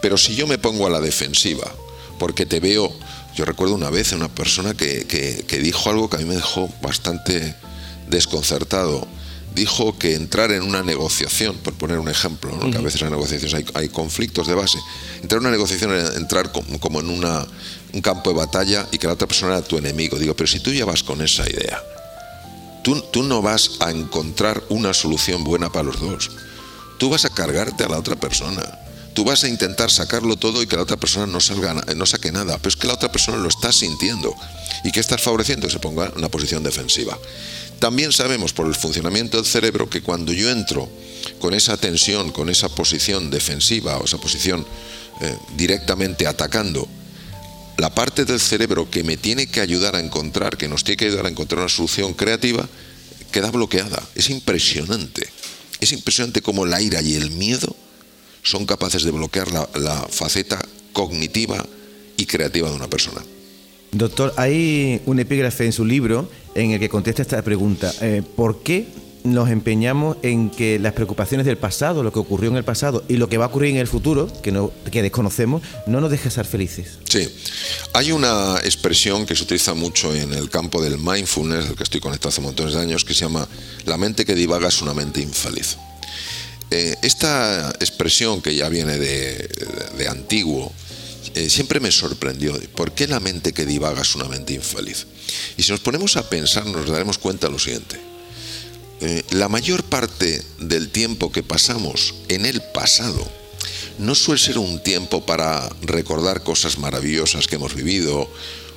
Pero 0.00 0.16
si 0.16 0.34
yo 0.34 0.46
me 0.46 0.58
pongo 0.58 0.86
a 0.86 0.90
la 0.90 1.00
defensiva, 1.00 1.70
porque 2.18 2.46
te 2.46 2.60
veo, 2.60 2.92
yo 3.36 3.44
recuerdo 3.44 3.74
una 3.74 3.90
vez 3.90 4.12
una 4.12 4.28
persona 4.28 4.74
que, 4.74 5.06
que 5.06 5.58
dijo 5.58 5.90
algo 5.90 6.08
que 6.08 6.16
a 6.16 6.20
mí 6.20 6.24
me 6.24 6.36
dejó 6.36 6.70
bastante 6.80 7.54
desconcertado 8.08 9.06
dijo 9.54 9.96
que 9.96 10.14
entrar 10.14 10.50
en 10.50 10.62
una 10.62 10.82
negociación, 10.82 11.56
por 11.58 11.74
poner 11.74 11.98
un 11.98 12.08
ejemplo, 12.08 12.58
que 12.70 12.76
a 12.76 12.80
veces 12.80 13.02
en 13.02 13.10
negociaciones 13.10 13.64
hay, 13.74 13.88
conflictos 13.88 14.46
de 14.46 14.54
base, 14.54 14.78
entrar 15.22 15.40
en 15.40 15.46
una 15.46 15.52
negociación 15.52 15.92
era 15.92 16.14
entrar 16.16 16.50
como, 16.52 17.00
en 17.00 17.08
una, 17.08 17.46
un 17.92 18.00
campo 18.00 18.30
de 18.30 18.36
batalla 18.36 18.86
y 18.90 18.98
que 18.98 19.06
la 19.06 19.12
otra 19.12 19.28
persona 19.28 19.52
era 19.52 19.62
tu 19.62 19.78
enemigo. 19.78 20.18
Digo, 20.18 20.34
pero 20.34 20.48
si 20.48 20.60
tú 20.60 20.72
ya 20.72 20.84
vas 20.84 21.02
con 21.02 21.22
esa 21.22 21.48
idea, 21.48 21.82
tú, 22.82 23.00
tú 23.12 23.22
no 23.22 23.42
vas 23.42 23.72
a 23.80 23.90
encontrar 23.90 24.62
una 24.70 24.92
solución 24.92 25.44
buena 25.44 25.70
para 25.70 25.84
los 25.84 26.00
dos. 26.00 26.30
Tú 26.98 27.10
vas 27.10 27.24
a 27.24 27.30
cargarte 27.30 27.84
a 27.84 27.88
la 27.88 27.98
otra 27.98 28.16
persona. 28.16 28.62
Tú 29.14 29.24
vas 29.24 29.44
a 29.44 29.48
intentar 29.48 29.92
sacarlo 29.92 30.36
todo 30.36 30.60
y 30.60 30.66
que 30.66 30.74
la 30.74 30.82
otra 30.82 30.96
persona 30.96 31.26
no, 31.26 31.38
salga, 31.38 31.74
no 31.94 32.04
saque 32.04 32.32
nada, 32.32 32.58
pero 32.58 32.70
es 32.70 32.76
que 32.76 32.88
la 32.88 32.94
otra 32.94 33.12
persona 33.12 33.38
lo 33.38 33.48
está 33.48 33.72
sintiendo. 33.72 34.34
¿Y 34.82 34.90
qué 34.90 34.98
estás 34.98 35.22
favoreciendo? 35.22 35.68
Que 35.68 35.72
se 35.72 35.78
ponga 35.78 36.06
en 36.06 36.18
una 36.18 36.28
posición 36.28 36.64
defensiva. 36.64 37.16
También 37.84 38.12
sabemos 38.12 38.54
por 38.54 38.66
el 38.66 38.74
funcionamiento 38.74 39.36
del 39.36 39.44
cerebro 39.44 39.90
que 39.90 40.00
cuando 40.00 40.32
yo 40.32 40.50
entro 40.50 40.88
con 41.38 41.52
esa 41.52 41.76
tensión, 41.76 42.32
con 42.32 42.48
esa 42.48 42.70
posición 42.70 43.28
defensiva 43.28 43.98
o 43.98 44.06
esa 44.06 44.16
posición 44.16 44.66
eh, 45.20 45.36
directamente 45.54 46.26
atacando, 46.26 46.88
la 47.76 47.94
parte 47.94 48.24
del 48.24 48.40
cerebro 48.40 48.88
que 48.88 49.04
me 49.04 49.18
tiene 49.18 49.48
que 49.48 49.60
ayudar 49.60 49.96
a 49.96 50.00
encontrar, 50.00 50.56
que 50.56 50.66
nos 50.66 50.82
tiene 50.82 50.96
que 50.96 51.04
ayudar 51.08 51.26
a 51.26 51.28
encontrar 51.28 51.60
una 51.60 51.68
solución 51.68 52.14
creativa, 52.14 52.66
queda 53.30 53.50
bloqueada. 53.50 54.02
Es 54.14 54.30
impresionante. 54.30 55.28
Es 55.78 55.92
impresionante 55.92 56.40
cómo 56.40 56.64
la 56.64 56.80
ira 56.80 57.02
y 57.02 57.16
el 57.16 57.32
miedo 57.32 57.76
son 58.42 58.64
capaces 58.64 59.02
de 59.04 59.10
bloquear 59.10 59.52
la 59.52 60.08
faceta 60.08 60.58
cognitiva 60.94 61.62
y 62.16 62.24
creativa 62.24 62.70
de 62.70 62.76
una 62.76 62.88
persona. 62.88 63.22
Doctor, 63.94 64.34
hay 64.36 65.00
un 65.06 65.20
epígrafe 65.20 65.64
en 65.64 65.72
su 65.72 65.84
libro 65.84 66.28
en 66.56 66.72
el 66.72 66.80
que 66.80 66.88
contesta 66.88 67.22
esta 67.22 67.40
pregunta. 67.42 67.94
Eh, 68.00 68.22
¿Por 68.34 68.60
qué 68.64 68.88
nos 69.22 69.48
empeñamos 69.50 70.16
en 70.22 70.50
que 70.50 70.80
las 70.80 70.94
preocupaciones 70.94 71.46
del 71.46 71.58
pasado, 71.58 72.02
lo 72.02 72.12
que 72.12 72.18
ocurrió 72.18 72.50
en 72.50 72.56
el 72.56 72.64
pasado 72.64 73.04
y 73.08 73.18
lo 73.18 73.28
que 73.28 73.38
va 73.38 73.44
a 73.44 73.48
ocurrir 73.48 73.70
en 73.70 73.76
el 73.76 73.86
futuro, 73.86 74.28
que, 74.42 74.50
no, 74.50 74.72
que 74.90 75.00
desconocemos, 75.00 75.62
no 75.86 76.00
nos 76.00 76.10
deje 76.10 76.28
ser 76.28 76.44
felices? 76.44 76.98
Sí. 77.08 77.28
Hay 77.92 78.10
una 78.10 78.56
expresión 78.64 79.26
que 79.26 79.36
se 79.36 79.44
utiliza 79.44 79.74
mucho 79.74 80.12
en 80.12 80.32
el 80.32 80.50
campo 80.50 80.82
del 80.82 80.98
mindfulness, 80.98 81.68
del 81.68 81.76
que 81.76 81.84
estoy 81.84 82.00
conectado 82.00 82.30
hace 82.30 82.40
montones 82.40 82.74
de 82.74 82.80
años, 82.80 83.04
que 83.04 83.14
se 83.14 83.20
llama 83.20 83.46
la 83.86 83.96
mente 83.96 84.24
que 84.24 84.34
divaga 84.34 84.66
es 84.66 84.82
una 84.82 84.92
mente 84.92 85.20
infeliz. 85.20 85.76
Eh, 86.72 86.96
esta 87.02 87.70
expresión 87.78 88.42
que 88.42 88.56
ya 88.56 88.68
viene 88.68 88.98
de, 88.98 89.48
de 89.96 90.08
antiguo, 90.08 90.72
eh, 91.34 91.48
siempre 91.50 91.80
me 91.80 91.90
sorprendió. 91.90 92.58
¿Por 92.74 92.92
qué 92.92 93.06
la 93.06 93.20
mente 93.20 93.52
que 93.52 93.66
divaga 93.66 94.02
es 94.02 94.14
una 94.14 94.24
mente 94.26 94.52
infeliz? 94.52 95.06
Y 95.56 95.62
si 95.62 95.70
nos 95.70 95.80
ponemos 95.80 96.16
a 96.16 96.28
pensar, 96.28 96.66
nos 96.66 96.88
daremos 96.88 97.18
cuenta 97.18 97.46
de 97.46 97.52
lo 97.52 97.58
siguiente. 97.58 97.98
Eh, 99.00 99.22
la 99.30 99.48
mayor 99.48 99.82
parte 99.84 100.42
del 100.58 100.90
tiempo 100.90 101.32
que 101.32 101.42
pasamos 101.42 102.14
en 102.28 102.46
el 102.46 102.62
pasado 102.72 103.26
no 103.98 104.14
suele 104.14 104.40
ser 104.40 104.58
un 104.58 104.82
tiempo 104.82 105.24
para 105.24 105.68
recordar 105.82 106.42
cosas 106.42 106.78
maravillosas 106.78 107.46
que 107.46 107.56
hemos 107.56 107.74
vivido 107.74 108.28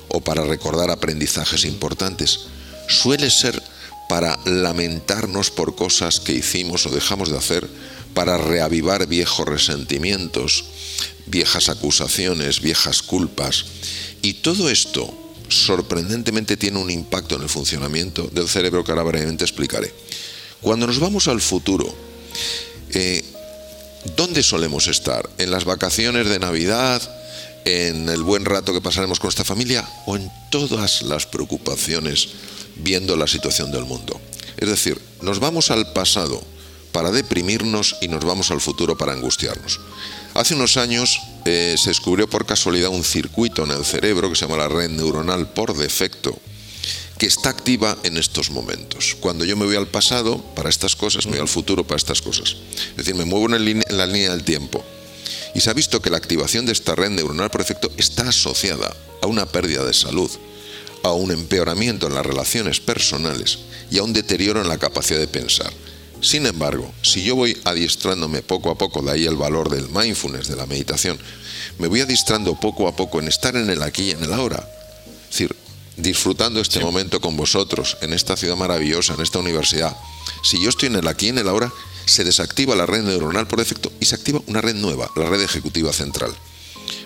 o 0.08 0.20
para 0.20 0.44
recordar 0.44 0.90
aprendizajes 0.90 1.64
importantes. 1.64 2.40
Suele 2.88 3.30
ser 3.30 3.62
para 4.08 4.38
lamentarnos 4.44 5.50
por 5.50 5.74
cosas 5.76 6.20
que 6.20 6.32
hicimos 6.32 6.86
o 6.86 6.90
dejamos 6.90 7.30
de 7.30 7.38
hacer, 7.38 7.68
para 8.14 8.38
reavivar 8.38 9.06
viejos 9.06 9.46
resentimientos, 9.46 10.64
viejas 11.26 11.68
acusaciones, 11.68 12.60
viejas 12.60 13.02
culpas. 13.02 13.64
Y 14.22 14.34
todo 14.34 14.70
esto 14.70 15.12
sorprendentemente 15.48 16.56
tiene 16.56 16.78
un 16.78 16.90
impacto 16.90 17.36
en 17.36 17.42
el 17.42 17.48
funcionamiento 17.48 18.28
del 18.32 18.48
cerebro 18.48 18.84
que 18.84 18.92
ahora 18.92 19.04
brevemente 19.04 19.44
explicaré. 19.44 19.92
Cuando 20.60 20.86
nos 20.86 20.98
vamos 20.98 21.28
al 21.28 21.40
futuro, 21.40 21.94
eh, 22.92 23.24
¿dónde 24.16 24.42
solemos 24.42 24.88
estar? 24.88 25.28
¿En 25.38 25.50
las 25.50 25.64
vacaciones 25.64 26.28
de 26.28 26.38
Navidad? 26.38 27.02
en 27.64 28.08
el 28.08 28.22
buen 28.22 28.46
rato 28.46 28.72
que 28.72 28.80
pasaremos 28.80 29.20
con 29.20 29.28
esta 29.28 29.44
familia 29.44 29.86
o 30.06 30.16
en 30.16 30.30
todas 30.50 31.02
las 31.02 31.26
preocupaciones 31.26 32.28
viendo 32.76 33.14
la 33.16 33.26
situación 33.26 33.70
del 33.70 33.84
mundo. 33.84 34.18
Es 34.56 34.68
decir, 34.68 34.98
nos 35.20 35.38
vamos 35.38 35.70
al 35.70 35.92
pasado 35.92 36.42
para 36.92 37.10
deprimirnos 37.10 37.96
y 38.00 38.08
nos 38.08 38.24
vamos 38.24 38.50
al 38.50 38.60
futuro 38.60 38.96
para 38.96 39.12
angustiarnos. 39.12 39.80
Hace 40.38 40.54
unos 40.54 40.76
años 40.76 41.20
eh, 41.46 41.74
se 41.76 41.90
descubrió 41.90 42.30
por 42.30 42.46
casualidad 42.46 42.90
un 42.90 43.02
circuito 43.02 43.64
en 43.64 43.72
el 43.72 43.84
cerebro 43.84 44.30
que 44.30 44.36
se 44.36 44.46
llama 44.46 44.56
la 44.56 44.68
red 44.68 44.88
neuronal 44.88 45.48
por 45.48 45.76
defecto, 45.76 46.38
que 47.18 47.26
está 47.26 47.48
activa 47.48 47.98
en 48.04 48.16
estos 48.16 48.52
momentos. 48.52 49.16
Cuando 49.18 49.44
yo 49.44 49.56
me 49.56 49.66
voy 49.66 49.74
al 49.74 49.88
pasado 49.88 50.38
para 50.54 50.68
estas 50.68 50.94
cosas, 50.94 51.26
me 51.26 51.32
voy 51.32 51.40
al 51.40 51.48
futuro 51.48 51.84
para 51.84 51.96
estas 51.96 52.22
cosas. 52.22 52.54
Es 52.90 52.98
decir, 52.98 53.16
me 53.16 53.24
muevo 53.24 53.52
en, 53.52 53.82
la 53.88 54.06
línea 54.06 54.30
del 54.30 54.44
tiempo. 54.44 54.84
Y 55.56 55.60
se 55.60 55.70
ha 55.70 55.74
visto 55.74 56.00
que 56.00 56.08
la 56.08 56.18
activación 56.18 56.66
de 56.66 56.72
esta 56.72 56.94
red 56.94 57.10
neuronal 57.10 57.50
por 57.50 57.62
defecto 57.62 57.90
está 57.96 58.28
asociada 58.28 58.94
a 59.20 59.26
una 59.26 59.44
pérdida 59.44 59.84
de 59.84 59.92
salud, 59.92 60.30
a 61.02 61.10
un 61.10 61.32
empeoramiento 61.32 62.06
en 62.06 62.14
las 62.14 62.24
relaciones 62.24 62.78
personales 62.78 63.58
y 63.90 63.98
a 63.98 64.04
un 64.04 64.12
deterioro 64.12 64.62
en 64.62 64.68
la 64.68 64.78
capacidad 64.78 65.18
de 65.18 65.26
pensar. 65.26 65.72
Sin 66.20 66.46
embargo, 66.46 66.92
si 67.02 67.22
yo 67.22 67.36
voy 67.36 67.56
adiestrándome 67.64 68.42
poco 68.42 68.70
a 68.70 68.78
poco, 68.78 69.02
de 69.02 69.12
ahí 69.12 69.26
el 69.26 69.36
valor 69.36 69.70
del 69.70 69.88
mindfulness, 69.88 70.48
de 70.48 70.56
la 70.56 70.66
meditación, 70.66 71.18
me 71.78 71.86
voy 71.86 72.00
adiestrando 72.00 72.58
poco 72.58 72.88
a 72.88 72.96
poco 72.96 73.20
en 73.20 73.28
estar 73.28 73.54
en 73.56 73.70
el 73.70 73.82
aquí 73.82 74.04
y 74.04 74.10
en 74.10 74.24
el 74.24 74.32
ahora. 74.32 74.68
Es 75.24 75.30
decir, 75.30 75.54
disfrutando 75.96 76.60
este 76.60 76.80
momento 76.80 77.20
con 77.20 77.36
vosotros, 77.36 77.96
en 78.00 78.12
esta 78.12 78.36
ciudad 78.36 78.56
maravillosa, 78.56 79.14
en 79.14 79.20
esta 79.20 79.38
universidad. 79.38 79.96
Si 80.42 80.60
yo 80.62 80.70
estoy 80.70 80.88
en 80.88 80.96
el 80.96 81.08
aquí 81.08 81.26
y 81.26 81.28
en 81.30 81.38
el 81.38 81.48
ahora, 81.48 81.72
se 82.06 82.24
desactiva 82.24 82.74
la 82.74 82.86
red 82.86 83.02
neuronal 83.02 83.46
por 83.46 83.58
defecto 83.58 83.92
y 84.00 84.06
se 84.06 84.14
activa 84.14 84.40
una 84.46 84.60
red 84.60 84.74
nueva, 84.74 85.10
la 85.14 85.28
red 85.28 85.42
ejecutiva 85.42 85.92
central. 85.92 86.34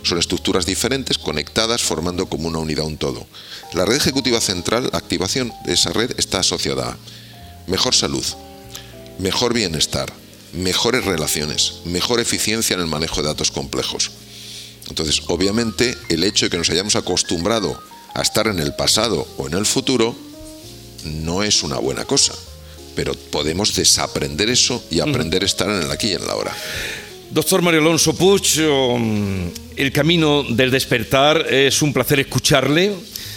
Son 0.05 0.19
estructuras 0.19 0.65
diferentes 0.65 1.19
conectadas 1.19 1.83
formando 1.83 2.27
como 2.27 2.49
una 2.49 2.59
unidad, 2.59 2.87
un 2.87 2.99
todo. 2.99 3.27
La 3.73 3.85
red 3.85 3.97
ejecutiva 3.97 4.41
central, 4.41 4.89
la 4.93 4.99
activación 4.99 5.53
de 5.65 5.75
esa 5.75 5.93
red 5.93 6.13
está 6.19 6.41
asociada 6.41 6.91
a 6.91 6.99
mejor 7.67 7.95
salud, 7.95 8.25
mejor 9.23 9.55
bienestar, 9.55 10.13
mejores 10.53 11.05
relaciones, 11.05 11.77
mejor 11.85 12.21
eficiencia 12.21 12.75
en 12.75 12.81
el 12.81 12.89
manejo 12.89 13.23
de 13.23 13.29
datos 13.29 13.51
complejos. 13.51 14.11
Entonces, 14.89 15.23
obviamente, 15.29 15.97
el 16.09 16.25
hecho 16.25 16.47
de 16.47 16.51
que 16.51 16.59
nos 16.59 16.69
hayamos 16.69 16.97
acostumbrado 16.97 17.81
a 18.15 18.23
estar 18.23 18.49
en 18.49 18.59
el 18.59 18.75
pasado 18.75 19.27
o 19.39 19.47
en 19.47 19.55
el 19.55 19.65
futuro 19.65 20.15
no 21.05 21.43
es 21.43 21.63
una 21.63 21.79
buena 21.79 22.05
cosa, 22.05 22.35
pero 22.95 23.15
podemos 23.15 23.75
desaprender 23.75 24.51
eso 24.51 24.83
y 24.91 25.01
aprender 25.01 25.43
a 25.43 25.47
estar 25.47 25.71
en 25.71 25.83
el 25.83 25.91
aquí 25.91 26.09
y 26.09 26.15
en 26.15 26.27
la 26.27 26.35
hora. 26.35 26.55
Doctor 27.31 27.63
Mario 27.63 27.81
Alonso 27.81 28.15
Puch, 28.15 28.59
um, 28.59 29.51
el 29.77 29.91
camino 29.91 30.43
del 30.43 30.71
despertar 30.71 31.47
es 31.51 31.81
un 31.81 31.93
placer 31.93 32.21
escucharle. 32.21 32.93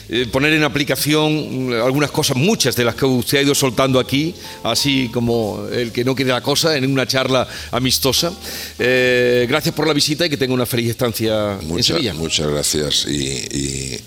Eh, 0.09 0.27
poner 0.31 0.53
en 0.53 0.63
aplicación 0.63 1.73
algunas 1.73 2.11
cosas, 2.11 2.37
muchas 2.37 2.75
de 2.75 2.83
las 2.83 2.95
que 2.95 3.05
usted 3.05 3.39
ha 3.39 3.41
ido 3.41 3.55
soltando 3.55 3.99
aquí, 3.99 4.35
así 4.63 5.09
como 5.13 5.65
el 5.71 5.91
que 5.91 6.03
no 6.03 6.15
quiere 6.15 6.31
la 6.31 6.41
cosa, 6.41 6.77
en 6.77 6.91
una 6.91 7.07
charla 7.07 7.47
amistosa. 7.71 8.31
Eh, 8.77 9.45
gracias 9.49 9.73
por 9.73 9.87
la 9.87 9.93
visita 9.93 10.25
y 10.25 10.29
que 10.29 10.37
tenga 10.37 10.53
una 10.53 10.65
feliz 10.65 10.91
estancia 10.91 11.57
en 11.61 11.83
Sevilla. 11.83 12.13
Muchas 12.13 12.47
gracias 12.47 13.07
y 13.07 13.99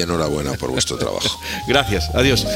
enhorabuena 0.00 0.52
por 0.54 0.70
vuestro 0.70 0.96
trabajo. 0.96 1.40
gracias, 1.68 2.10
adiós. 2.14 2.46